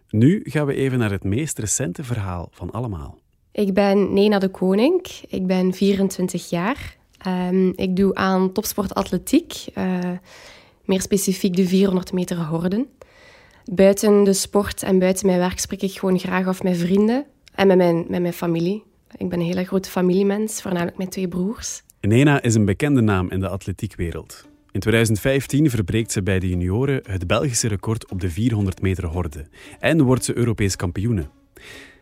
[0.09, 3.19] Nu gaan we even naar het meest recente verhaal van allemaal.
[3.53, 5.07] Ik ben Nena de Koning.
[5.29, 6.97] Ik ben 24 jaar.
[7.27, 9.64] Um, ik doe aan topsport atletiek.
[9.75, 9.99] Uh,
[10.85, 12.87] meer specifiek de 400 meter horden.
[13.64, 17.67] Buiten de sport en buiten mijn werk spreek ik gewoon graag af met vrienden en
[17.67, 18.83] met mijn, met mijn familie.
[19.17, 21.83] Ik ben een hele grote familiemens, voornamelijk met twee broers.
[22.09, 24.49] Nena is een bekende naam in de atletiekwereld.
[24.73, 29.47] In 2015 verbreekt ze bij de junioren het Belgische record op de 400 meter horde
[29.79, 31.27] en wordt ze Europees kampioene.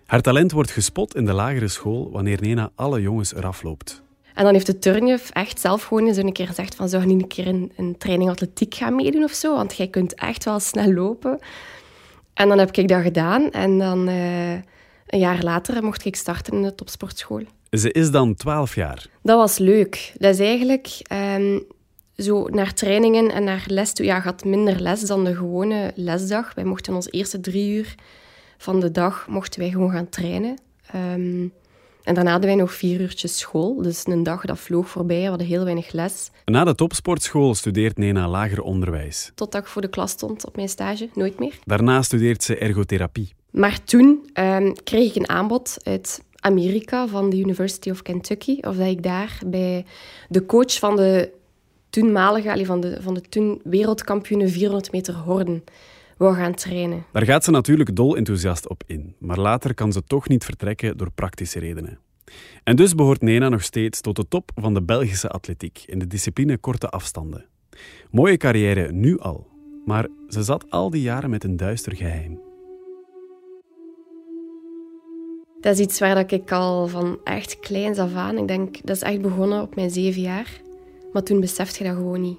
[0.06, 4.02] Haar talent wordt gespot in de lagere school wanneer Nena alle jongens eraf loopt.
[4.34, 7.08] En dan heeft de turnjuf echt zelf gewoon eens een keer gezegd van zou je
[7.08, 9.54] niet een keer een, een training atletiek gaan meedoen of zo?
[9.54, 11.38] Want jij kunt echt wel snel lopen.
[12.34, 13.50] En dan heb ik dat gedaan.
[13.50, 14.52] En dan uh,
[15.06, 17.42] een jaar later mocht ik starten in de topsportschool.
[17.78, 19.06] Ze is dan 12 jaar.
[19.22, 20.12] Dat was leuk.
[20.18, 21.62] Dat is eigenlijk um,
[22.16, 24.06] zo naar trainingen en naar les toe.
[24.06, 26.54] Ja, gaat minder les dan de gewone lesdag.
[26.54, 27.94] Wij mochten ons eerste drie uur
[28.58, 30.58] van de dag mochten wij gewoon gaan trainen.
[30.94, 31.52] Um,
[32.02, 33.82] en daarna hadden wij nog vier uurtjes school.
[33.82, 36.30] Dus een dag dat vloog voorbij, we hadden heel weinig les.
[36.44, 39.32] Na de topsportschool studeert Nena lager onderwijs.
[39.34, 41.58] Totdat ik voor de klas stond op mijn stage, nooit meer.
[41.64, 43.32] Daarna studeert ze ergotherapie.
[43.50, 48.58] Maar toen um, kreeg ik een aanbod uit Amerika van de University of Kentucky.
[48.60, 49.84] Of dat ik daar bij
[50.28, 51.30] de coach van de
[51.90, 55.64] toenmalige, van de, van de toen wereldkampioenen 400 meter horden
[56.16, 57.04] wou gaan trainen.
[57.12, 60.96] Daar gaat ze natuurlijk dol enthousiast op in, maar later kan ze toch niet vertrekken
[60.96, 61.98] door praktische redenen.
[62.64, 66.06] En dus behoort Nena nog steeds tot de top van de Belgische atletiek in de
[66.06, 67.44] discipline korte afstanden.
[68.10, 69.46] Mooie carrière nu al,
[69.84, 72.51] maar ze zat al die jaren met een duister geheim.
[75.62, 79.02] Dat is iets waar ik al van echt kleins af aan, ik denk dat is
[79.02, 80.60] echt begonnen op mijn zeven jaar,
[81.12, 82.38] maar toen besefte je dat gewoon niet.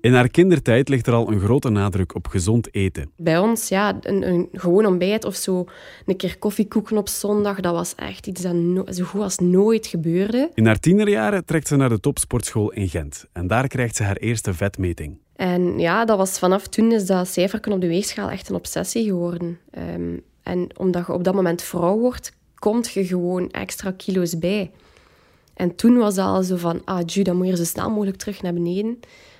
[0.00, 3.10] In haar kindertijd ligt er al een grote nadruk op gezond eten.
[3.16, 5.64] Bij ons, ja, een, een gewoon ontbijt of zo,
[6.06, 8.54] een keer koffiekoeken op zondag, dat was echt iets dat
[8.94, 10.50] zo goed als nooit gebeurde.
[10.54, 14.16] In haar tienerjaren trekt ze naar de topsportschool in Gent en daar krijgt ze haar
[14.16, 15.18] eerste vetmeting.
[15.36, 19.04] En ja, dat was vanaf toen is dat cijferken op de weegschaal echt een obsessie
[19.04, 19.58] geworden.
[19.70, 24.70] Ehm, en omdat je op dat moment vrouw wordt, komt je gewoon extra kilo's bij.
[25.54, 28.16] En toen was dat al zo van, ah, Ju, dan moet je zo snel mogelijk
[28.16, 28.98] terug naar beneden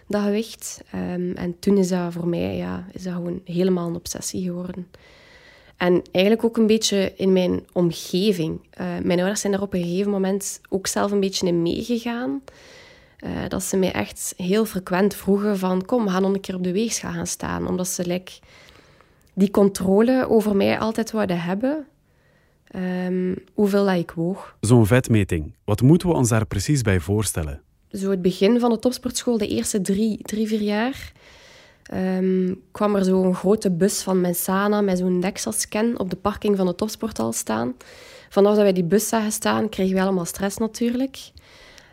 [0.09, 0.83] dat gewicht.
[0.95, 4.87] Um, en toen is dat voor mij ja, is dat gewoon helemaal een obsessie geworden.
[5.77, 8.61] En eigenlijk ook een beetje in mijn omgeving.
[8.81, 12.43] Uh, mijn ouders zijn daar op een gegeven moment ook zelf een beetje in meegegaan.
[13.25, 15.85] Uh, dat ze mij echt heel frequent vroegen van...
[15.85, 17.67] Kom, we gaan nog een keer op de weegschaal gaan staan.
[17.67, 18.33] Omdat ze like,
[19.35, 21.87] die controle over mij altijd wilden hebben.
[23.07, 24.57] Um, hoeveel dat ik woog.
[24.61, 25.55] Zo'n vetmeting.
[25.65, 27.63] Wat moeten we ons daar precies bij voorstellen?
[27.93, 31.13] Zo het begin van de topsportschool, de eerste drie, drie vier jaar,
[31.95, 36.67] um, kwam er zo'n grote bus van Mensana met zo'n DEXA-scan op de parking van
[36.67, 37.75] de topsporthal staan.
[38.29, 41.19] Vanaf dat wij die bus zagen staan, kregen we allemaal stress natuurlijk.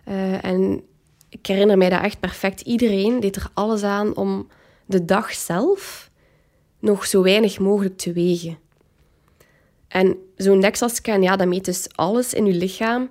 [0.07, 0.83] Uh, en
[1.29, 2.61] ik herinner mij dat echt perfect.
[2.61, 4.47] Iedereen deed er alles aan om
[4.85, 6.11] de dag zelf
[6.79, 8.57] nog zo weinig mogelijk te wegen.
[9.87, 13.09] En zo'n DEXA-scan, ja, dat meet dus alles in je lichaam.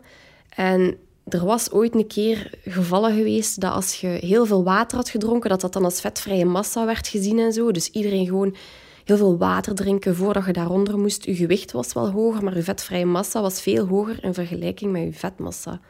[0.48, 0.96] En
[1.28, 5.50] er was ooit een keer gevallen geweest dat als je heel veel water had gedronken,
[5.50, 7.70] dat dat dan als vetvrije massa werd gezien en zo.
[7.70, 8.56] Dus iedereen gewoon
[9.04, 11.24] heel veel water drinken voordat je daaronder moest.
[11.24, 15.02] Je gewicht was wel hoger, maar je vetvrije massa was veel hoger in vergelijking met
[15.02, 15.80] je vetmassa.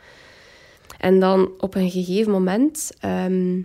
[0.99, 3.61] En dan op een gegeven moment, ehm,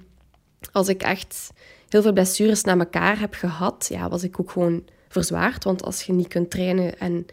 [0.72, 1.52] als ik echt
[1.90, 5.64] heel veel blessures na elkaar heb gehad, ja, was ik ook gewoon verzwaard.
[5.64, 7.26] Want als je niet kunt trainen en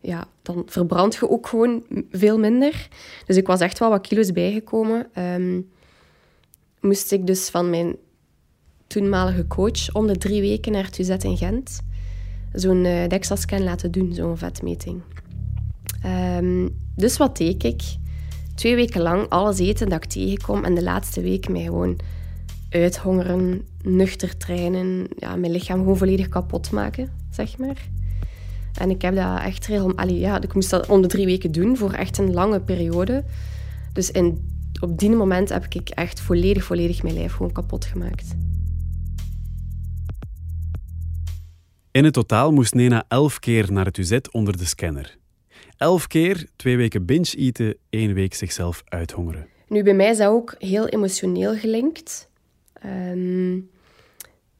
[0.00, 2.88] ja, dan verbrand je ook gewoon veel minder.
[3.26, 5.06] Dus ik was echt wel wat kilo's bijgekomen.
[5.18, 5.68] Um,
[6.80, 7.96] moest ik dus van mijn
[8.86, 11.82] toenmalige coach om de drie weken naar UZ in Gent
[12.52, 15.02] zo'n uh, DEXA-scan laten doen, zo'n vetmeting.
[16.06, 17.82] Um, dus wat deed ik?
[18.54, 21.98] Twee weken lang alles eten dat ik tegenkom en de laatste week mij gewoon
[22.70, 27.88] uithongeren, nuchter trainen, ja, mijn lichaam gewoon volledig kapot maken, zeg maar.
[28.74, 30.16] En ik heb dat echt regelmatig...
[30.16, 33.24] Ja, ik moest dat om de drie weken doen voor echt een lange periode.
[33.92, 34.48] Dus in,
[34.80, 38.34] op die moment heb ik echt volledig, volledig mijn lijf gewoon kapot gemaakt.
[41.90, 45.18] In het totaal moest Nena elf keer naar het UZ onder de scanner.
[45.76, 49.46] Elf keer, twee weken binge eten, één week zichzelf uithongeren.
[49.68, 52.28] Nu, bij mij is dat ook heel emotioneel gelinkt.
[52.86, 53.70] Um,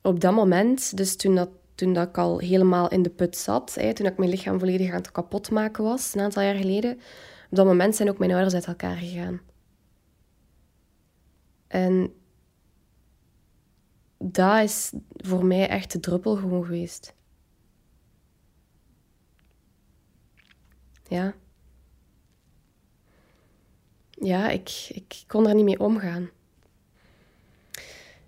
[0.02, 1.48] op dat moment, dus toen dat
[1.80, 4.88] toen dat ik al helemaal in de put zat, hè, toen ik mijn lichaam volledig
[4.88, 6.92] aan het kapot maken was, een aantal jaar geleden,
[7.50, 9.40] op dat moment zijn ook mijn ouders uit elkaar gegaan.
[11.66, 12.12] En
[14.18, 17.14] dat is voor mij echt de druppel gewoon geweest.
[21.08, 21.34] Ja.
[24.10, 26.30] Ja, ik, ik kon er niet mee omgaan.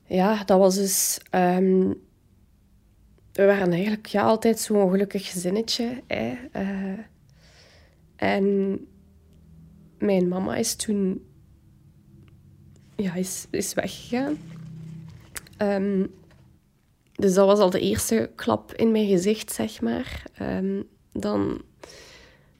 [0.04, 1.20] Ja, dat was dus...
[1.30, 2.10] Um,
[3.32, 6.02] we waren eigenlijk ja, altijd zo'n gelukkig gezinnetje.
[6.06, 6.34] Hè.
[6.56, 6.98] Uh,
[8.16, 8.78] en
[9.98, 11.24] mijn mama is toen
[12.96, 14.38] ja, is, is weggegaan.
[15.58, 16.10] Um,
[17.12, 20.22] dus dat was al de eerste klap in mijn gezicht, zeg maar.
[20.42, 21.62] Um, dan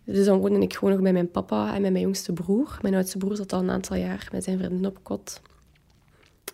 [0.04, 2.78] Dus dan woonde ik gewoon nog bij mijn papa en met mijn jongste broer.
[2.82, 5.40] Mijn oudste broer zat al een aantal jaar met zijn vriendin op kot.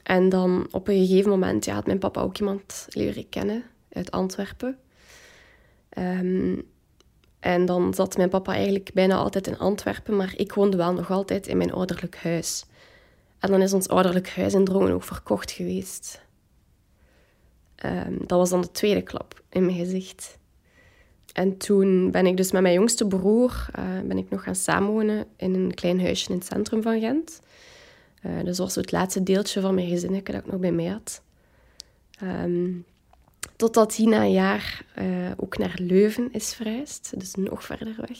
[0.02, 3.64] En dan op een gegeven moment ja, had mijn papa ook iemand leren kennen
[3.98, 4.78] uit Antwerpen.
[5.88, 6.56] Ehm,
[7.40, 11.10] en dan zat mijn papa eigenlijk bijna altijd in Antwerpen, maar ik woonde wel nog
[11.10, 12.64] altijd in mijn ouderlijk huis.
[13.38, 16.22] En dan is ons ouderlijk huis in Drongen ook verkocht geweest.
[17.74, 20.38] Ehm, dat was dan de tweede klap in mijn gezicht.
[21.32, 25.26] En toen ben ik dus met mijn jongste broer uh, ben ik nog gaan samenwonen
[25.36, 27.40] in een klein huisje in het centrum van Gent.
[28.26, 30.86] Uh, dus dat was het laatste deeltje van mijn gezin dat ik nog bij mij
[30.86, 31.22] had.
[32.22, 32.84] Um,
[33.56, 38.18] totdat hij na een jaar uh, ook naar Leuven is verhuisd, dus nog verder weg.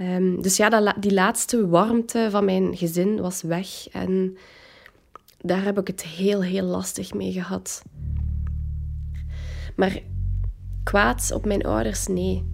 [0.00, 3.88] Um, dus ja, dat, die laatste warmte van mijn gezin was weg.
[3.88, 4.36] En
[5.40, 7.82] daar heb ik het heel, heel lastig mee gehad.
[9.76, 10.00] Maar
[10.82, 12.44] kwaad op mijn ouders, nee.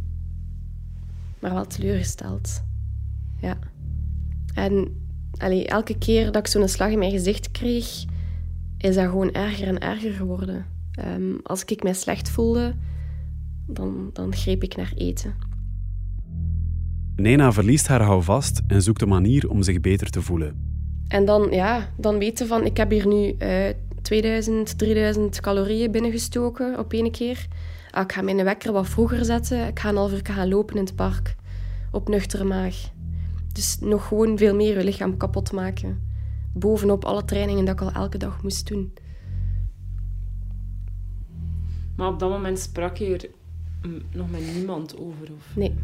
[1.39, 2.63] Maar wel teleurgesteld.
[3.41, 3.59] Ja.
[4.55, 5.01] En
[5.67, 8.05] elke keer dat ik zo'n slag in mijn gezicht kreeg,
[8.79, 10.67] is dat gewoon erger en erger geworden.
[10.99, 12.75] Um, als ik mij slecht voelde,
[13.67, 15.35] dan, dan greep ik naar eten.
[17.17, 20.71] Nena verliest haar houvast en zoekt een manier om zich beter te voelen.
[21.09, 23.69] En dan, ja, dan weten van, ik heb hier nu uh,
[24.03, 27.47] 2000, 3000 calorieën binnengestoken op één keer.
[27.91, 29.67] Ah, ik ga mijn wekker wat vroeger zetten.
[29.67, 31.37] Ik ga een half uur gaan lopen in het park.
[31.91, 32.77] Op nuchtere maag.
[33.53, 36.11] Dus nog gewoon veel meer je lichaam kapot maken.
[36.55, 38.93] Bovenop alle trainingen dat ik al elke dag moest doen.
[42.03, 43.29] Maar op dat moment sprak je er
[44.13, 45.33] nog met niemand over?
[45.37, 45.57] Of?
[45.57, 45.75] Nee.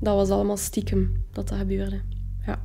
[0.00, 2.00] Dat was allemaal stiekem dat dat gebeurde.
[2.46, 2.62] Ja.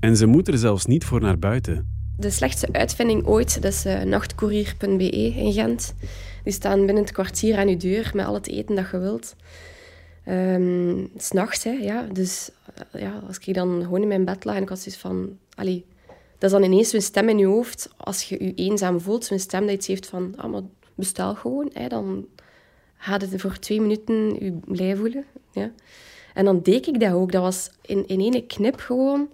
[0.00, 1.88] En ze moet er zelfs niet voor naar buiten.
[2.16, 5.94] De slechtste uitvinding ooit, dat is uh, nachtcourier.be in Gent.
[6.44, 9.36] Die staan binnen het kwartier aan je deur met al het eten dat je wilt.
[10.28, 12.06] Um, S'nachts, hè, ja.
[12.12, 12.50] Dus
[12.94, 15.38] uh, ja, als ik dan gewoon in mijn bed lag en ik was dus van...
[15.54, 15.84] Allee,
[16.38, 17.90] dat is dan ineens zo'n stem in je hoofd.
[17.96, 20.34] Als je je eenzaam voelt, zo'n stem dat iets heeft van...
[20.36, 20.62] Ah, maar
[20.94, 22.26] bestel gewoon, hè, dan
[22.96, 25.24] gaat het voor twee minuten je blij voelen.
[25.52, 25.72] Ja.
[26.34, 27.32] En dan deed ik dat ook.
[27.32, 29.28] Dat was in, in ene knip gewoon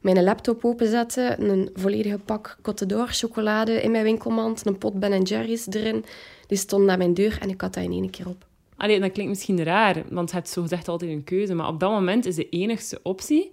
[0.00, 5.22] mijn laptop openzetten, een volledige pak Côte d'Or chocolade in mijn winkelmand, een pot Ben
[5.22, 6.04] Jerry's erin.
[6.46, 8.46] Die stond naar mijn deur en ik had dat in één keer op.
[8.76, 11.54] Allee, dat klinkt misschien raar, want het is zo gezegd altijd een keuze.
[11.54, 13.50] Maar op dat moment is de enigste optie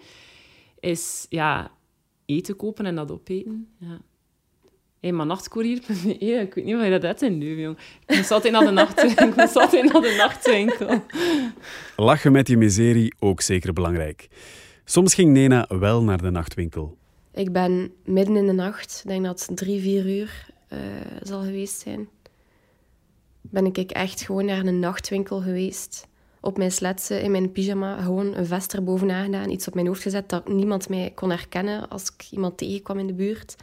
[0.80, 1.72] is, ja,
[2.26, 3.68] eten kopen en dat opeten.
[3.78, 4.02] Ja.
[5.06, 7.78] Hey, maar nachtcourier.be, ik weet niet of je dat in nu, jong.
[8.06, 11.04] Ik moest altijd naar de, nacht, ik moest altijd naar de nachtwinkel.
[11.96, 14.28] Lachen met die miserie, ook zeker belangrijk.
[14.86, 16.98] Soms ging Nena wel naar de nachtwinkel.
[17.34, 20.80] Ik ben midden in de nacht, ik denk dat het drie, vier uur uh,
[21.22, 22.08] zal geweest zijn,
[23.42, 26.08] ben ik echt gewoon naar een nachtwinkel geweest.
[26.40, 30.02] Op mijn sletsen, in mijn pyjama, gewoon een vest erbovenaan gedaan, iets op mijn hoofd
[30.02, 33.56] gezet dat niemand mij kon herkennen als ik iemand tegenkwam in de buurt.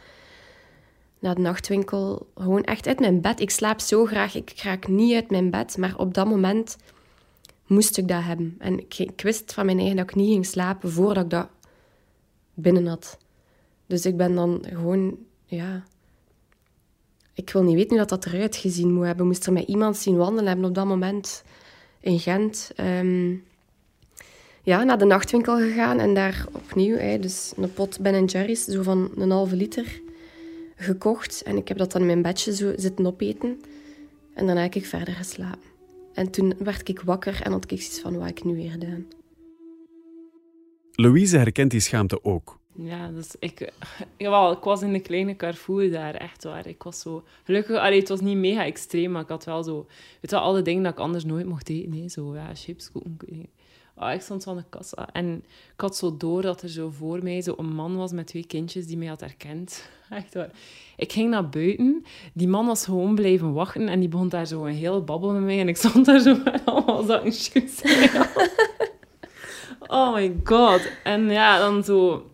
[1.23, 3.39] Naar de nachtwinkel, gewoon echt uit mijn bed.
[3.39, 6.77] Ik slaap zo graag, ik raak niet uit mijn bed, maar op dat moment
[7.67, 8.55] moest ik dat hebben.
[8.59, 11.47] En ik, wist van mijn eigen dat ik niet ging slapen voordat ik dat
[12.53, 13.17] binnen had.
[13.87, 15.83] Dus ik ben dan gewoon, ja...
[17.33, 19.25] Ik wil niet weten hoe dat, dat eruit gezien moet hebben.
[19.25, 21.43] Moest er met iemand zien wandelen hebben op dat moment
[21.99, 22.71] in Gent.
[22.77, 23.43] Um,
[24.63, 29.11] ja, naar de nachtwinkel gegaan en daar opnieuw, dus een pot Ben Jerry's, zo van
[29.15, 30.01] een halve liter,
[30.83, 31.41] gekocht.
[31.43, 33.61] En ik heb dat dan in mijn bedje zo zitten opeten.
[34.33, 35.71] En dan heb ik verder geslapen.
[36.13, 39.07] En toen werd ik wakker en had ik iets van, wat ik nu weer gedaan?
[40.91, 42.59] Louise herkent die schaamte ook.
[42.75, 43.71] Ja, dus ik,
[44.17, 46.67] jawel, ik was in de kleine Carrefour daar, echt waar.
[46.67, 47.23] Ik was zo...
[47.43, 49.85] Gelukkig, allee, het was niet mega extreem, maar ik had wel zo...
[50.21, 51.89] Weet je alle dingen dat ik anders nooit mocht eten.
[51.89, 53.49] Nee, zo, ja, chips, koeken.
[53.97, 55.09] Oh, ik stond van de kassa.
[55.11, 58.27] En ik had zo door dat er zo voor mij zo een man was met
[58.27, 59.89] twee kindjes die mij had herkend.
[60.09, 60.49] Echt waar.
[60.97, 62.05] Ik ging naar buiten.
[62.33, 63.87] Die man was gewoon blijven wachten.
[63.87, 65.59] En die begon daar zo een heel babbel met mij.
[65.59, 67.81] En ik stond daar zo met allemaal zakjes.
[69.87, 70.81] oh my god.
[71.03, 72.27] En ja, dan zo...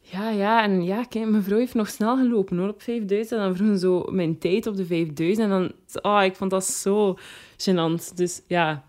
[0.00, 3.40] Ja, ja, en ja, kijk, mijn vrouw heeft nog snel gelopen hoor, op 5000.
[3.40, 5.50] En dan vroegen zo mijn tijd op de 5000.
[5.50, 7.18] En dan, oh, ik vond dat zo
[7.56, 8.14] gênant.
[8.14, 8.84] Dus ja,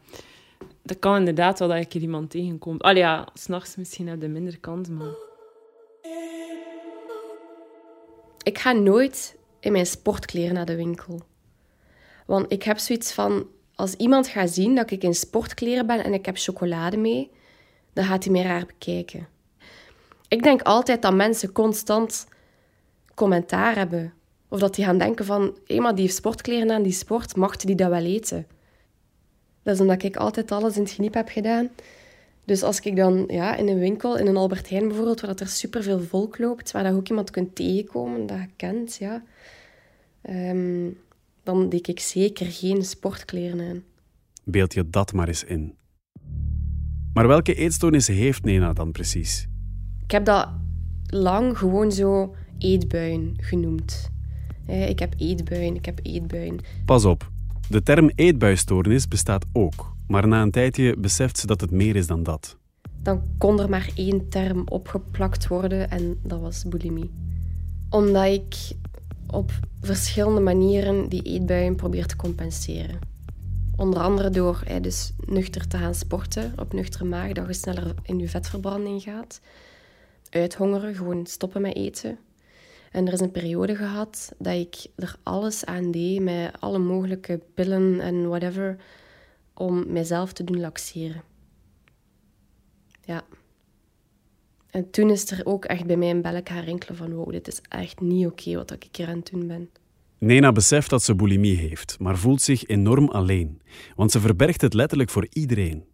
[0.92, 2.78] dat kan inderdaad wel dat ik er iemand tegenkom.
[2.78, 5.14] Al ja, s'nachts misschien heb je minder kans, maar...
[8.44, 11.22] Ik ga nooit in mijn sportkleren naar de winkel.
[12.26, 16.14] Want ik heb zoiets van, als iemand gaat zien dat ik in sportkleren ben en
[16.14, 17.32] ik heb chocolade mee,
[17.94, 19.28] dan gaat hij mij raar bekijken.
[20.28, 22.28] Ik denk altijd dat mensen constant
[23.16, 24.14] commentaar hebben.
[24.50, 27.56] Of dat die gaan denken van, hé, maar die heeft sportkleren aan, die sport, mag
[27.56, 28.48] die dat wel eten?
[29.64, 31.70] Dat is omdat ik altijd alles in het geniep heb gedaan.
[32.46, 35.48] Dus als ik dan ja, in een winkel, in een Albert Heijn bijvoorbeeld, waar er
[35.48, 39.24] superveel volk loopt, waar je ook iemand kunt tegenkomen dat je kent, ja,
[40.22, 40.90] ehm,
[41.44, 43.84] dan deed ik zeker geen sportkleren aan.
[44.44, 45.76] Beeld je dat maar eens in.
[47.14, 49.48] Maar welke eetstoornissen heeft Nena dan precies?
[50.04, 50.50] Ik heb dat
[51.06, 54.10] lang gewoon zo eetbuien genoemd.
[54.68, 56.60] Ik heb eetbuien, ik heb eetbuien.
[56.86, 57.31] Pas op,
[57.72, 62.08] de term eetbuistoornis bestaat ook, maar na een tijdje beseft ze dat het meer is
[62.08, 62.58] dan dat.
[63.04, 67.12] Dan kon er maar één term opgeplakt worden en dat was bulimie.
[67.90, 68.56] Omdat ik
[69.28, 69.52] op
[69.82, 73.00] verschillende manieren die eetbuien probeer te compenseren.
[73.76, 78.20] Onder andere door dus nuchter te gaan sporten op nuchtere maag, dat je sneller in
[78.20, 79.42] je vetverbranding gaat.
[80.30, 82.18] Uithongeren, gewoon stoppen met eten.
[82.92, 87.42] En er is een periode gehad dat ik er alles aan deed, met alle mogelijke
[87.54, 88.78] pillen en whatever,
[89.54, 91.24] om mezelf te doen laxeren.
[93.02, 93.24] Ja.
[94.70, 97.48] En toen is er ook echt bij mij een belletje gaan rinkelen van wow, dit
[97.48, 99.70] is echt niet oké wat ik hier aan het doen ben.
[100.18, 103.62] Nena beseft dat ze bulimie heeft, maar voelt zich enorm alleen,
[103.96, 105.86] want ze verbergt het letterlijk voor iedereen.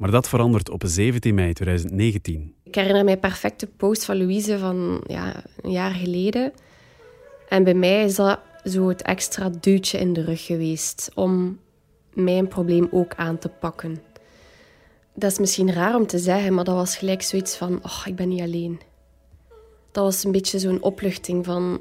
[0.00, 2.54] Maar dat verandert op 17 mei 2019.
[2.64, 6.52] Ik herinner mij perfecte post van Louise van ja, een jaar geleden.
[7.48, 11.58] En bij mij is dat zo het extra duwtje in de rug geweest om
[12.12, 14.02] mijn probleem ook aan te pakken.
[15.14, 18.16] Dat is misschien raar om te zeggen, maar dat was gelijk zoiets van: oh, ik
[18.16, 18.80] ben niet alleen.
[19.90, 21.80] Dat was een beetje zo'n opluchting van.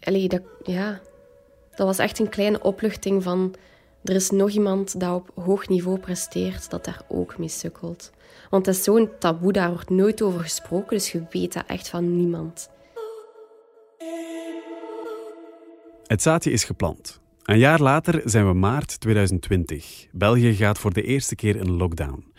[0.00, 1.00] Allee, dat, ja,
[1.74, 3.54] dat was echt een kleine opluchting van
[4.08, 8.12] er is nog iemand dat op hoog niveau presteert, dat daar ook mee sukkelt.
[8.50, 11.88] Want het is zo'n taboe, daar wordt nooit over gesproken, dus je weet dat echt
[11.88, 12.70] van niemand.
[16.06, 17.20] Het zaadje is geplant.
[17.42, 20.06] Een jaar later zijn we maart 2020.
[20.12, 22.32] België gaat voor de eerste keer in lockdown.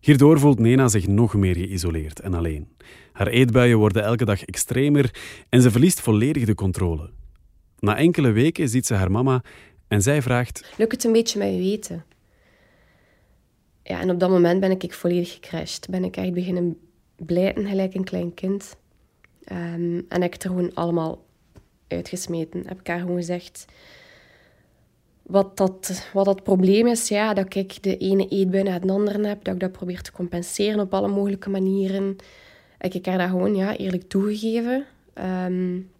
[0.00, 2.68] Hierdoor voelt Nena zich nog meer geïsoleerd en alleen.
[3.12, 5.14] Haar eetbuien worden elke dag extremer
[5.48, 7.10] en ze verliest volledig de controle.
[7.78, 9.42] Na enkele weken ziet ze haar mama
[9.90, 10.72] en zij vraagt...
[10.76, 12.04] Lukt het een beetje met je weten?
[13.82, 15.86] Ja, en op dat moment ben ik volledig gecrashed.
[15.90, 16.78] Ben ik echt beginnen
[17.16, 18.76] blijten, gelijk een klein kind.
[19.52, 21.24] Um, en heb ik er gewoon allemaal
[21.88, 22.62] uitgesmeten.
[22.66, 23.64] Heb ik haar gewoon gezegd...
[25.22, 29.26] Wat dat, wat dat probleem is, ja, dat ik de ene eetbui na de andere
[29.26, 29.44] heb.
[29.44, 32.16] Dat ik dat probeer te compenseren op alle mogelijke manieren.
[32.78, 34.86] Heb ik haar dat gewoon ja, eerlijk toegegeven.
[35.14, 35.90] Um,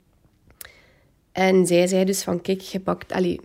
[1.32, 3.12] en zij zei dus van, kijk, je pakt...
[3.12, 3.40] Allee,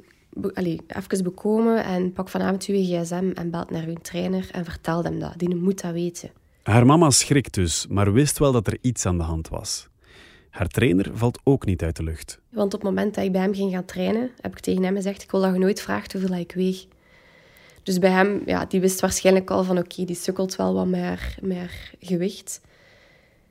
[0.54, 5.04] allee, even bekomen en pak vanavond uw gsm en belt naar uw trainer en vertel
[5.04, 5.34] hem dat.
[5.38, 6.32] Die moet dat weten.
[6.64, 9.88] Haar mama schrikt dus, maar wist wel dat er iets aan de hand was.
[10.50, 12.40] Haar trainer valt ook niet uit de lucht.
[12.50, 14.96] Want op het moment dat ik bij hem ging gaan trainen, heb ik tegen hem
[14.96, 16.86] gezegd, ik wil dat je nooit vraagt hoeveel ik weeg.
[17.84, 21.58] Dus bij hem, ja, die wist waarschijnlijk al van oké, die sukkelt wel wat met
[21.58, 22.62] haar gewicht.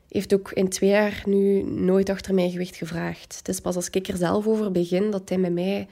[0.08, 3.36] Heeft ook in twee jaar nu nooit achter mijn gewicht gevraagd.
[3.36, 5.88] Het is pas als ik er zelf over begin dat hij met mij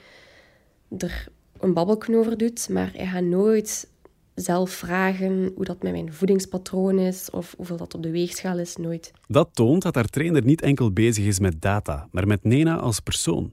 [0.99, 1.29] er
[1.61, 3.91] een babbelknover over doet, maar hij gaat nooit
[4.35, 8.77] zelf vragen hoe dat met mijn voedingspatroon is of hoeveel dat op de weegschaal is,
[8.77, 9.13] nooit.
[9.29, 13.01] Dat toont dat haar trainer niet enkel bezig is met data, maar met Nena als
[13.01, 13.53] persoon.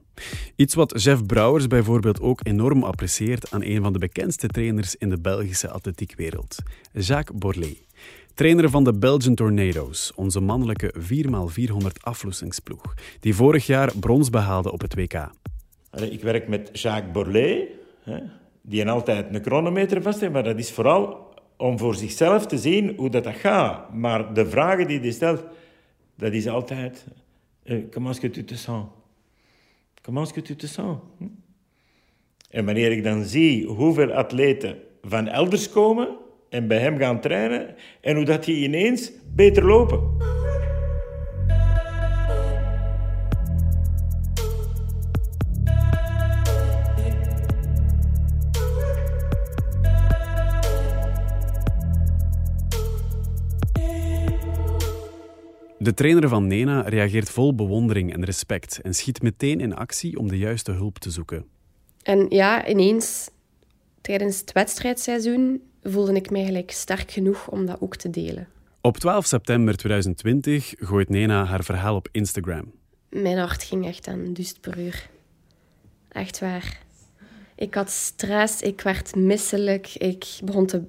[0.56, 5.10] Iets wat Jeff Brouwers bijvoorbeeld ook enorm apprecieert aan een van de bekendste trainers in
[5.10, 6.56] de Belgische atletiekwereld,
[6.92, 7.86] Jacques Borlée.
[8.34, 14.80] Trainer van de Belgian Tornadoes, onze mannelijke 4x400 aflossingsploeg, die vorig jaar brons behaalde op
[14.80, 15.30] het WK.
[15.90, 17.68] Ik werk met Jacques Borlée,
[18.62, 22.96] die altijd een chronometer vast heeft, maar dat is vooral om voor zichzelf te zien
[22.96, 23.92] hoe dat, dat gaat.
[23.92, 25.44] Maar de vragen die hij stelt,
[26.14, 27.06] dat is altijd...
[27.62, 28.86] Eh, comment est-ce que tu te sens?
[30.32, 30.98] Que tu te sens?
[31.18, 31.24] Hm?
[32.50, 36.08] En wanneer ik dan zie hoeveel atleten van elders komen
[36.48, 40.39] en bij hem gaan trainen en hoe dat die ineens beter lopen.
[55.82, 60.28] De trainer van Nena reageert vol bewondering en respect en schiet meteen in actie om
[60.28, 61.44] de juiste hulp te zoeken.
[62.02, 63.30] En ja, ineens
[64.00, 68.48] tijdens het wedstrijdseizoen voelde ik mij gelijk sterk genoeg om dat ook te delen.
[68.80, 72.72] Op 12 september 2020 gooit Nena haar verhaal op Instagram.
[73.08, 75.10] Mijn hart ging echt aan duist per uur.
[76.08, 76.82] Echt waar.
[77.54, 80.82] Ik had stress, ik werd misselijk, ik begon te,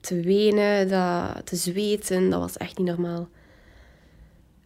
[0.00, 2.30] te wenen, dat, te zweten.
[2.30, 3.28] Dat was echt niet normaal.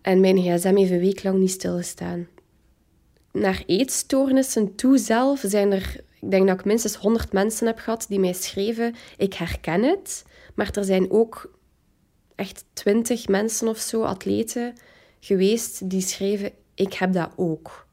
[0.03, 2.29] En mijn gsm heeft een week lang niet stilgestaan.
[3.33, 8.07] Naar eetstoornissen toe zelf zijn er Ik denk dat ik minstens 100 mensen heb gehad
[8.09, 10.25] die mij schreven: Ik herken het.
[10.55, 11.59] Maar er zijn ook
[12.35, 14.75] echt 20 mensen of zo, atleten,
[15.21, 17.87] geweest die schreven: Ik heb dat ook.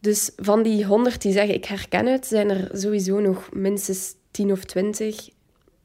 [0.00, 4.52] Dus van die 100 die zeggen: Ik herken het, zijn er sowieso nog minstens 10
[4.52, 5.28] of 20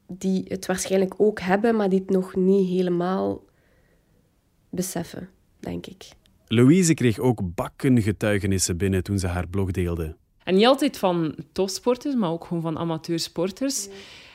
[0.07, 3.41] die het waarschijnlijk ook hebben, maar die het nog niet helemaal
[4.69, 6.09] beseffen, denk ik.
[6.47, 10.15] Louise kreeg ook bakken getuigenissen binnen toen ze haar blog deelde.
[10.43, 13.87] En niet altijd van topsporters, maar ook gewoon van amateursporters.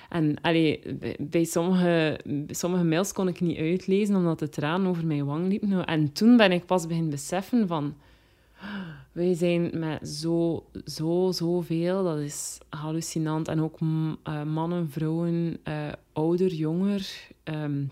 [0.09, 0.83] En allee,
[1.18, 5.85] bij, sommige, sommige mails kon ik niet uitlezen, omdat de tranen over mijn wang liepen.
[5.85, 7.95] En toen ben ik pas beginnen beseffen van...
[9.12, 12.05] Wij zijn met zo, zo, zoveel.
[12.05, 13.49] Dat is hallucinant.
[13.49, 17.28] En ook uh, mannen, vrouwen, uh, ouder, jonger.
[17.45, 17.91] Um,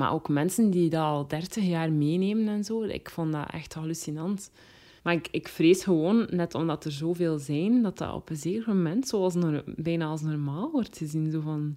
[0.00, 2.82] maar ook mensen die dat al 30 jaar meenemen en zo.
[2.82, 4.50] Ik vond dat echt hallucinant.
[5.02, 8.74] Maar ik, ik vrees gewoon, net omdat er zoveel zijn, dat dat op een zeker
[8.74, 9.34] moment zoals
[9.76, 11.30] bijna als normaal wordt gezien.
[11.30, 11.76] Zo van,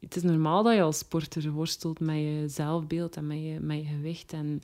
[0.00, 3.78] het is normaal dat je als sporter worstelt met je zelfbeeld en met je, met
[3.78, 4.32] je gewicht.
[4.32, 4.60] En,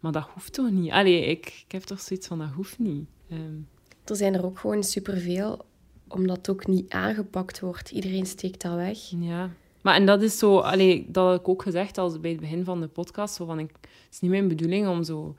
[0.00, 0.90] maar dat hoeft toch niet?
[0.90, 3.06] Allee, ik, ik heb toch zoiets van, dat hoeft niet.
[3.32, 3.68] Um.
[4.04, 5.64] Er zijn er ook gewoon superveel,
[6.08, 7.90] omdat het ook niet aangepakt wordt.
[7.90, 8.98] Iedereen steekt dat weg.
[9.20, 9.50] Ja.
[9.82, 12.64] Maar en dat is zo, allee, dat heb ik ook gezegd als bij het begin
[12.64, 13.34] van de podcast.
[13.34, 15.36] Zo van, ik, het is niet mijn bedoeling om zo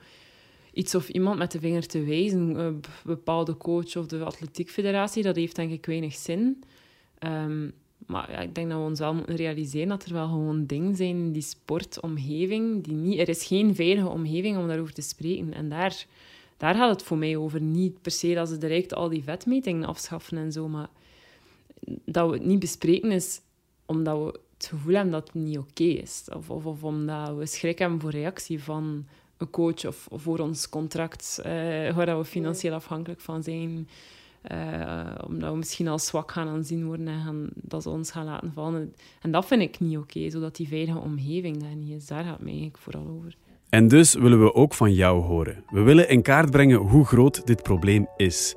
[0.74, 2.60] iets of iemand met de vinger te wijzen.
[2.60, 6.64] Een bepaalde coach of de atletiekfederatie, dat heeft denk ik weinig zin.
[7.20, 7.74] Um,
[8.08, 10.96] maar ja, ik denk dat we ons wel moeten realiseren dat er wel gewoon dingen
[10.96, 12.84] zijn in die sportomgeving.
[12.84, 15.54] Die niet, er is geen veilige omgeving om daarover te spreken.
[15.54, 16.06] En daar,
[16.58, 17.62] daar gaat het voor mij over.
[17.62, 20.68] Niet per se dat ze direct al die vetmetingen afschaffen en zo.
[20.68, 20.90] Maar
[22.06, 23.42] dat we het niet bespreken is
[23.86, 26.24] omdat we het gevoel hebben dat het niet oké is.
[26.36, 29.06] Of, of, of, omdat we schrik hebben voor reactie van
[29.38, 31.46] een coach of, voor ons contract, uh,
[31.96, 33.88] waar we financieel afhankelijk van zijn.
[34.52, 38.26] Uh, omdat we misschien als zwak gaan aanzien worden en gaan, dat ze ons gaan
[38.26, 38.94] laten vallen.
[39.22, 42.08] En dat vind ik niet oké, zodat die veilige omgeving daar niet is.
[42.08, 43.36] Daar gaat het mij eigenlijk vooral over.
[43.70, 45.64] En dus willen we ook van jou horen.
[45.70, 48.56] We willen in kaart brengen hoe groot dit probleem is.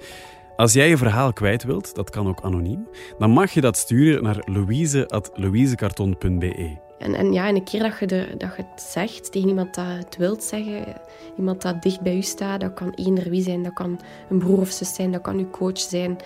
[0.56, 2.88] Als jij je verhaal kwijt wilt, dat kan ook anoniem,
[3.18, 6.78] dan mag je dat sturen naar louise.louisecarton.be.
[6.98, 8.06] En, en ja, en een keer dat je,
[8.38, 11.00] dat je het zegt tegen iemand dat het wilt zeggen,
[11.36, 14.00] iemand dat dicht bij u staat, dat kan eender wie zijn, dat kan
[14.30, 16.16] een broer of zus zijn, dat kan uw coach zijn.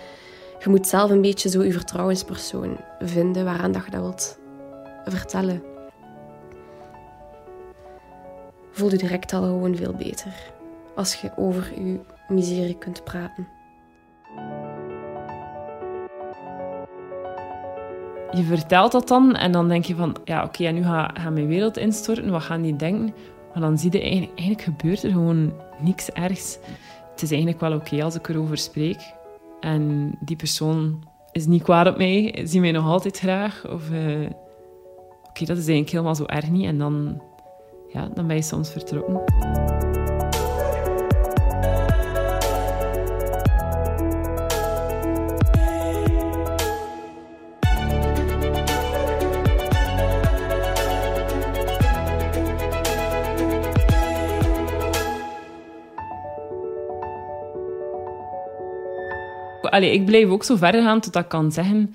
[0.58, 4.38] Je moet zelf een beetje zo je vertrouwenspersoon vinden waaraan dat je dat wilt
[5.04, 5.62] vertellen.
[8.70, 10.32] Voel je direct al gewoon veel beter
[10.94, 13.59] als je over je miserie kunt praten.
[18.32, 21.46] Je vertelt dat dan en dan denk je van, ja oké, nu gaat ga mijn
[21.46, 23.14] wereld instorten, wat gaan die denken?
[23.52, 26.58] Maar dan zie je eigenlijk, gebeurt er gewoon niks ergs.
[27.10, 29.00] Het is eigenlijk wel oké als ik erover spreek.
[29.60, 33.68] En die persoon is niet kwaad op mij, ziet mij nog altijd graag.
[33.68, 34.28] Of uh,
[35.28, 36.66] oké, dat is eigenlijk helemaal zo erg niet.
[36.66, 37.22] En dan,
[37.92, 39.89] ja, dan ben je soms vertrokken.
[59.70, 61.94] Allee, ik blijf ook zo verder gaan tot ik kan zeggen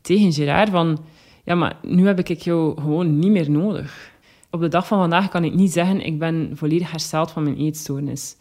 [0.00, 0.98] tegen Gerard van...
[1.44, 4.10] Ja, maar nu heb ik jou gewoon niet meer nodig.
[4.50, 7.56] Op de dag van vandaag kan ik niet zeggen ik ben volledig hersteld van mijn
[7.56, 8.36] eetstoornis.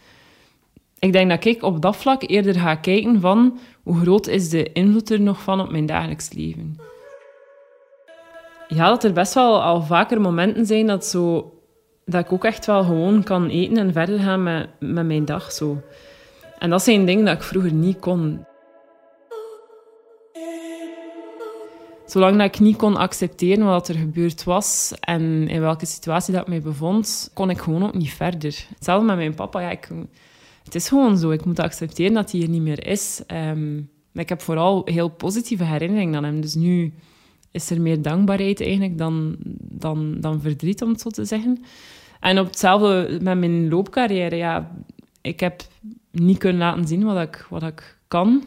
[1.00, 4.72] Ik denk dat ik op dat vlak eerder ga kijken van hoe groot is de
[4.72, 6.78] invloed er nog van op mijn dagelijks leven.
[8.68, 11.54] Ja, dat er best wel al vaker momenten zijn dat, zo,
[12.06, 15.52] dat ik ook echt wel gewoon kan eten en verder gaan met, met mijn dag.
[15.52, 15.82] Zo.
[16.60, 18.46] En dat zijn dingen dat ik vroeger niet kon.
[22.12, 26.42] Zolang dat ik niet kon accepteren wat er gebeurd was en in welke situatie dat
[26.42, 28.66] ik mij bevond, kon ik gewoon ook niet verder.
[28.76, 29.60] Hetzelfde met mijn papa.
[29.62, 29.90] Ja, ik,
[30.64, 31.32] het is gewoon zo.
[31.32, 33.22] Ik moet accepteren dat hij er niet meer is.
[33.28, 36.42] Um, maar ik heb vooral heel positieve herinneringen aan hem.
[36.42, 36.94] Dus nu
[37.52, 41.64] is er meer dankbaarheid eigenlijk dan, dan, dan verdriet, om het zo te zeggen.
[42.20, 44.36] En op hetzelfde met mijn loopcarrière.
[44.36, 44.72] Ja,
[45.22, 45.62] ik heb
[46.12, 48.44] niet kunnen laten zien wat ik, wat ik kan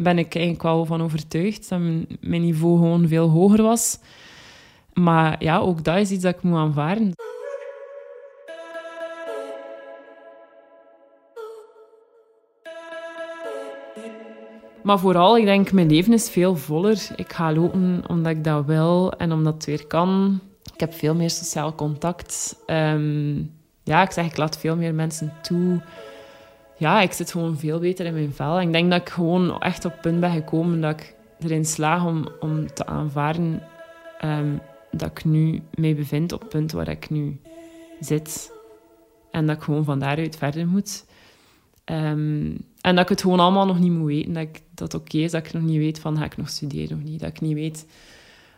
[0.00, 1.80] ben ik eigenlijk wel van overtuigd dat
[2.20, 3.98] mijn niveau gewoon veel hoger was.
[4.92, 7.12] Maar ja, ook dat is iets dat ik moet aanvaarden.
[14.82, 17.06] Maar vooral, ik denk, mijn leven is veel voller.
[17.16, 20.40] Ik ga lopen omdat ik dat wil en omdat het weer kan.
[20.74, 22.56] Ik heb veel meer sociaal contact.
[22.66, 25.80] Um, ja, ik zeg, ik laat veel meer mensen toe.
[26.76, 28.58] Ja, ik zit gewoon veel beter in mijn vel.
[28.58, 31.64] En ik denk dat ik gewoon echt op het punt ben gekomen dat ik erin
[31.64, 33.62] slaag om, om te aanvaarden
[34.18, 34.56] ehm,
[34.90, 37.40] dat ik nu mee bevind op het punt waar ik nu
[38.00, 38.52] zit.
[39.30, 41.04] En dat ik gewoon van daaruit verder moet.
[41.84, 44.32] Ehm, en dat ik het gewoon allemaal nog niet moet weten.
[44.32, 46.48] Dat, ik, dat het oké is dat ik nog niet weet van ga ik nog
[46.48, 47.20] studeren of niet.
[47.20, 47.86] Dat ik niet weet,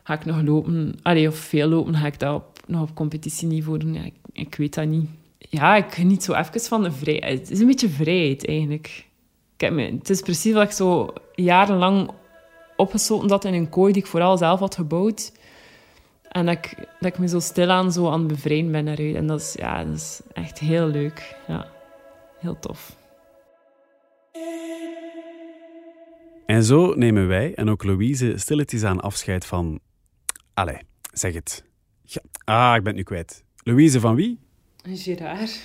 [0.02, 0.94] ga ik nog lopen?
[1.02, 3.94] Allee, of veel lopen, ga ik dat op, nog op competitieniveau doen?
[3.94, 5.08] Ja, ik, ik weet dat niet.
[5.56, 7.38] Ja, ik geniet zo even van de vrijheid.
[7.38, 9.06] Het is een beetje vrijheid, eigenlijk.
[9.56, 12.10] Ik me, het is precies wat ik zo jarenlang
[12.76, 15.32] opgesloten zat in een kooi die ik vooral zelf had gebouwd.
[16.28, 19.14] En dat ik, dat ik me zo stilaan zo aan het ben daaruit.
[19.14, 21.36] En dat is, ja, dat is echt heel leuk.
[21.46, 21.68] Ja,
[22.38, 22.96] heel tof.
[26.46, 29.80] En zo nemen wij en ook Louise stilletjes aan afscheid van...
[30.54, 30.78] Allee,
[31.12, 31.64] zeg het.
[32.02, 32.20] Ja.
[32.44, 33.44] Ah, ik ben het nu kwijt.
[33.62, 34.45] Louise van wie?
[34.94, 35.60] Gerard.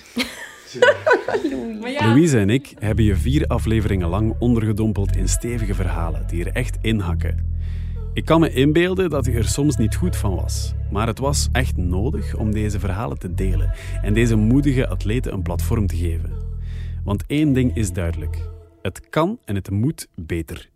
[1.98, 6.78] Louise en ik hebben je vier afleveringen lang ondergedompeld in stevige verhalen die er echt
[6.80, 7.50] inhakken.
[8.14, 11.48] Ik kan me inbeelden dat je er soms niet goed van was, maar het was
[11.52, 16.32] echt nodig om deze verhalen te delen en deze moedige atleten een platform te geven.
[17.04, 18.48] Want één ding is duidelijk:
[18.82, 20.70] het kan en het moet beter.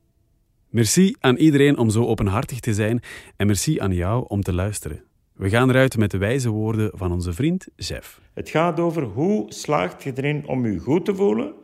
[0.68, 3.00] Merci aan iedereen om zo openhartig te zijn
[3.36, 5.05] en merci aan jou om te luisteren.
[5.36, 8.20] We gaan eruit met de wijze woorden van onze vriend Jeff.
[8.34, 11.54] Het gaat over hoe slaagt je erin om je goed te voelen.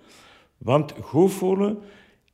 [0.58, 1.78] Want goed voelen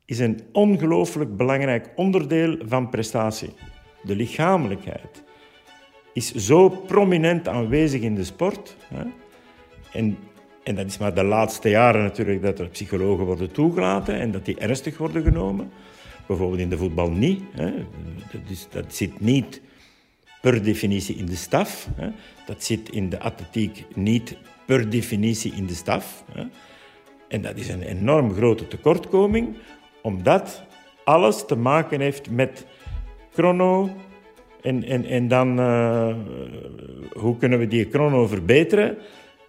[0.04, 3.50] is een ongelooflijk belangrijk onderdeel van prestatie.
[4.02, 5.22] De lichamelijkheid
[6.12, 8.76] is zo prominent aanwezig in de sport.
[8.94, 9.02] Hè?
[9.92, 10.18] En,
[10.62, 14.44] en dat is maar de laatste jaren natuurlijk dat er psychologen worden toegelaten en dat
[14.44, 15.70] die ernstig worden genomen.
[16.26, 17.42] Bijvoorbeeld in de voetbal niet.
[17.52, 17.70] Hè?
[18.32, 19.60] Dat, is, dat zit niet
[20.40, 21.88] per definitie in de staf.
[22.46, 24.36] Dat zit in de atletiek niet
[24.66, 26.24] per definitie in de staf.
[27.28, 29.56] En dat is een enorm grote tekortkoming,
[30.02, 30.62] omdat
[31.04, 32.66] alles te maken heeft met
[33.32, 33.90] chrono.
[34.62, 36.14] En, en, en dan, uh,
[37.12, 38.98] hoe kunnen we die chrono verbeteren?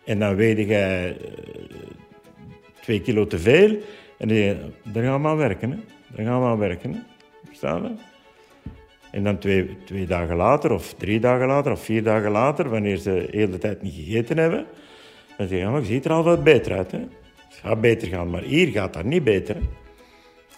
[0.06, 1.30] En dan weet je uh,
[2.82, 3.78] twee kilo te veel.
[4.18, 5.72] En dan, daar gaan we aan werken.
[5.72, 5.78] Hè.
[6.16, 6.94] Daar gaan we aan werken.
[6.94, 7.00] Hè.
[7.46, 7.90] Verstaan we?
[9.12, 12.98] En dan twee, twee dagen later, of drie dagen later, of vier dagen later, wanneer
[12.98, 14.66] ze de hele tijd niet gegeten hebben,
[15.38, 16.92] dan zeg je, ja, ziet er al wat beter uit.
[16.92, 17.00] Hè?
[17.48, 19.56] Het gaat beter gaan, maar hier gaat dat niet beter.
[19.56, 19.62] Hè?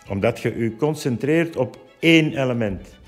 [0.10, 3.00] Omdat je je concentreert op één element.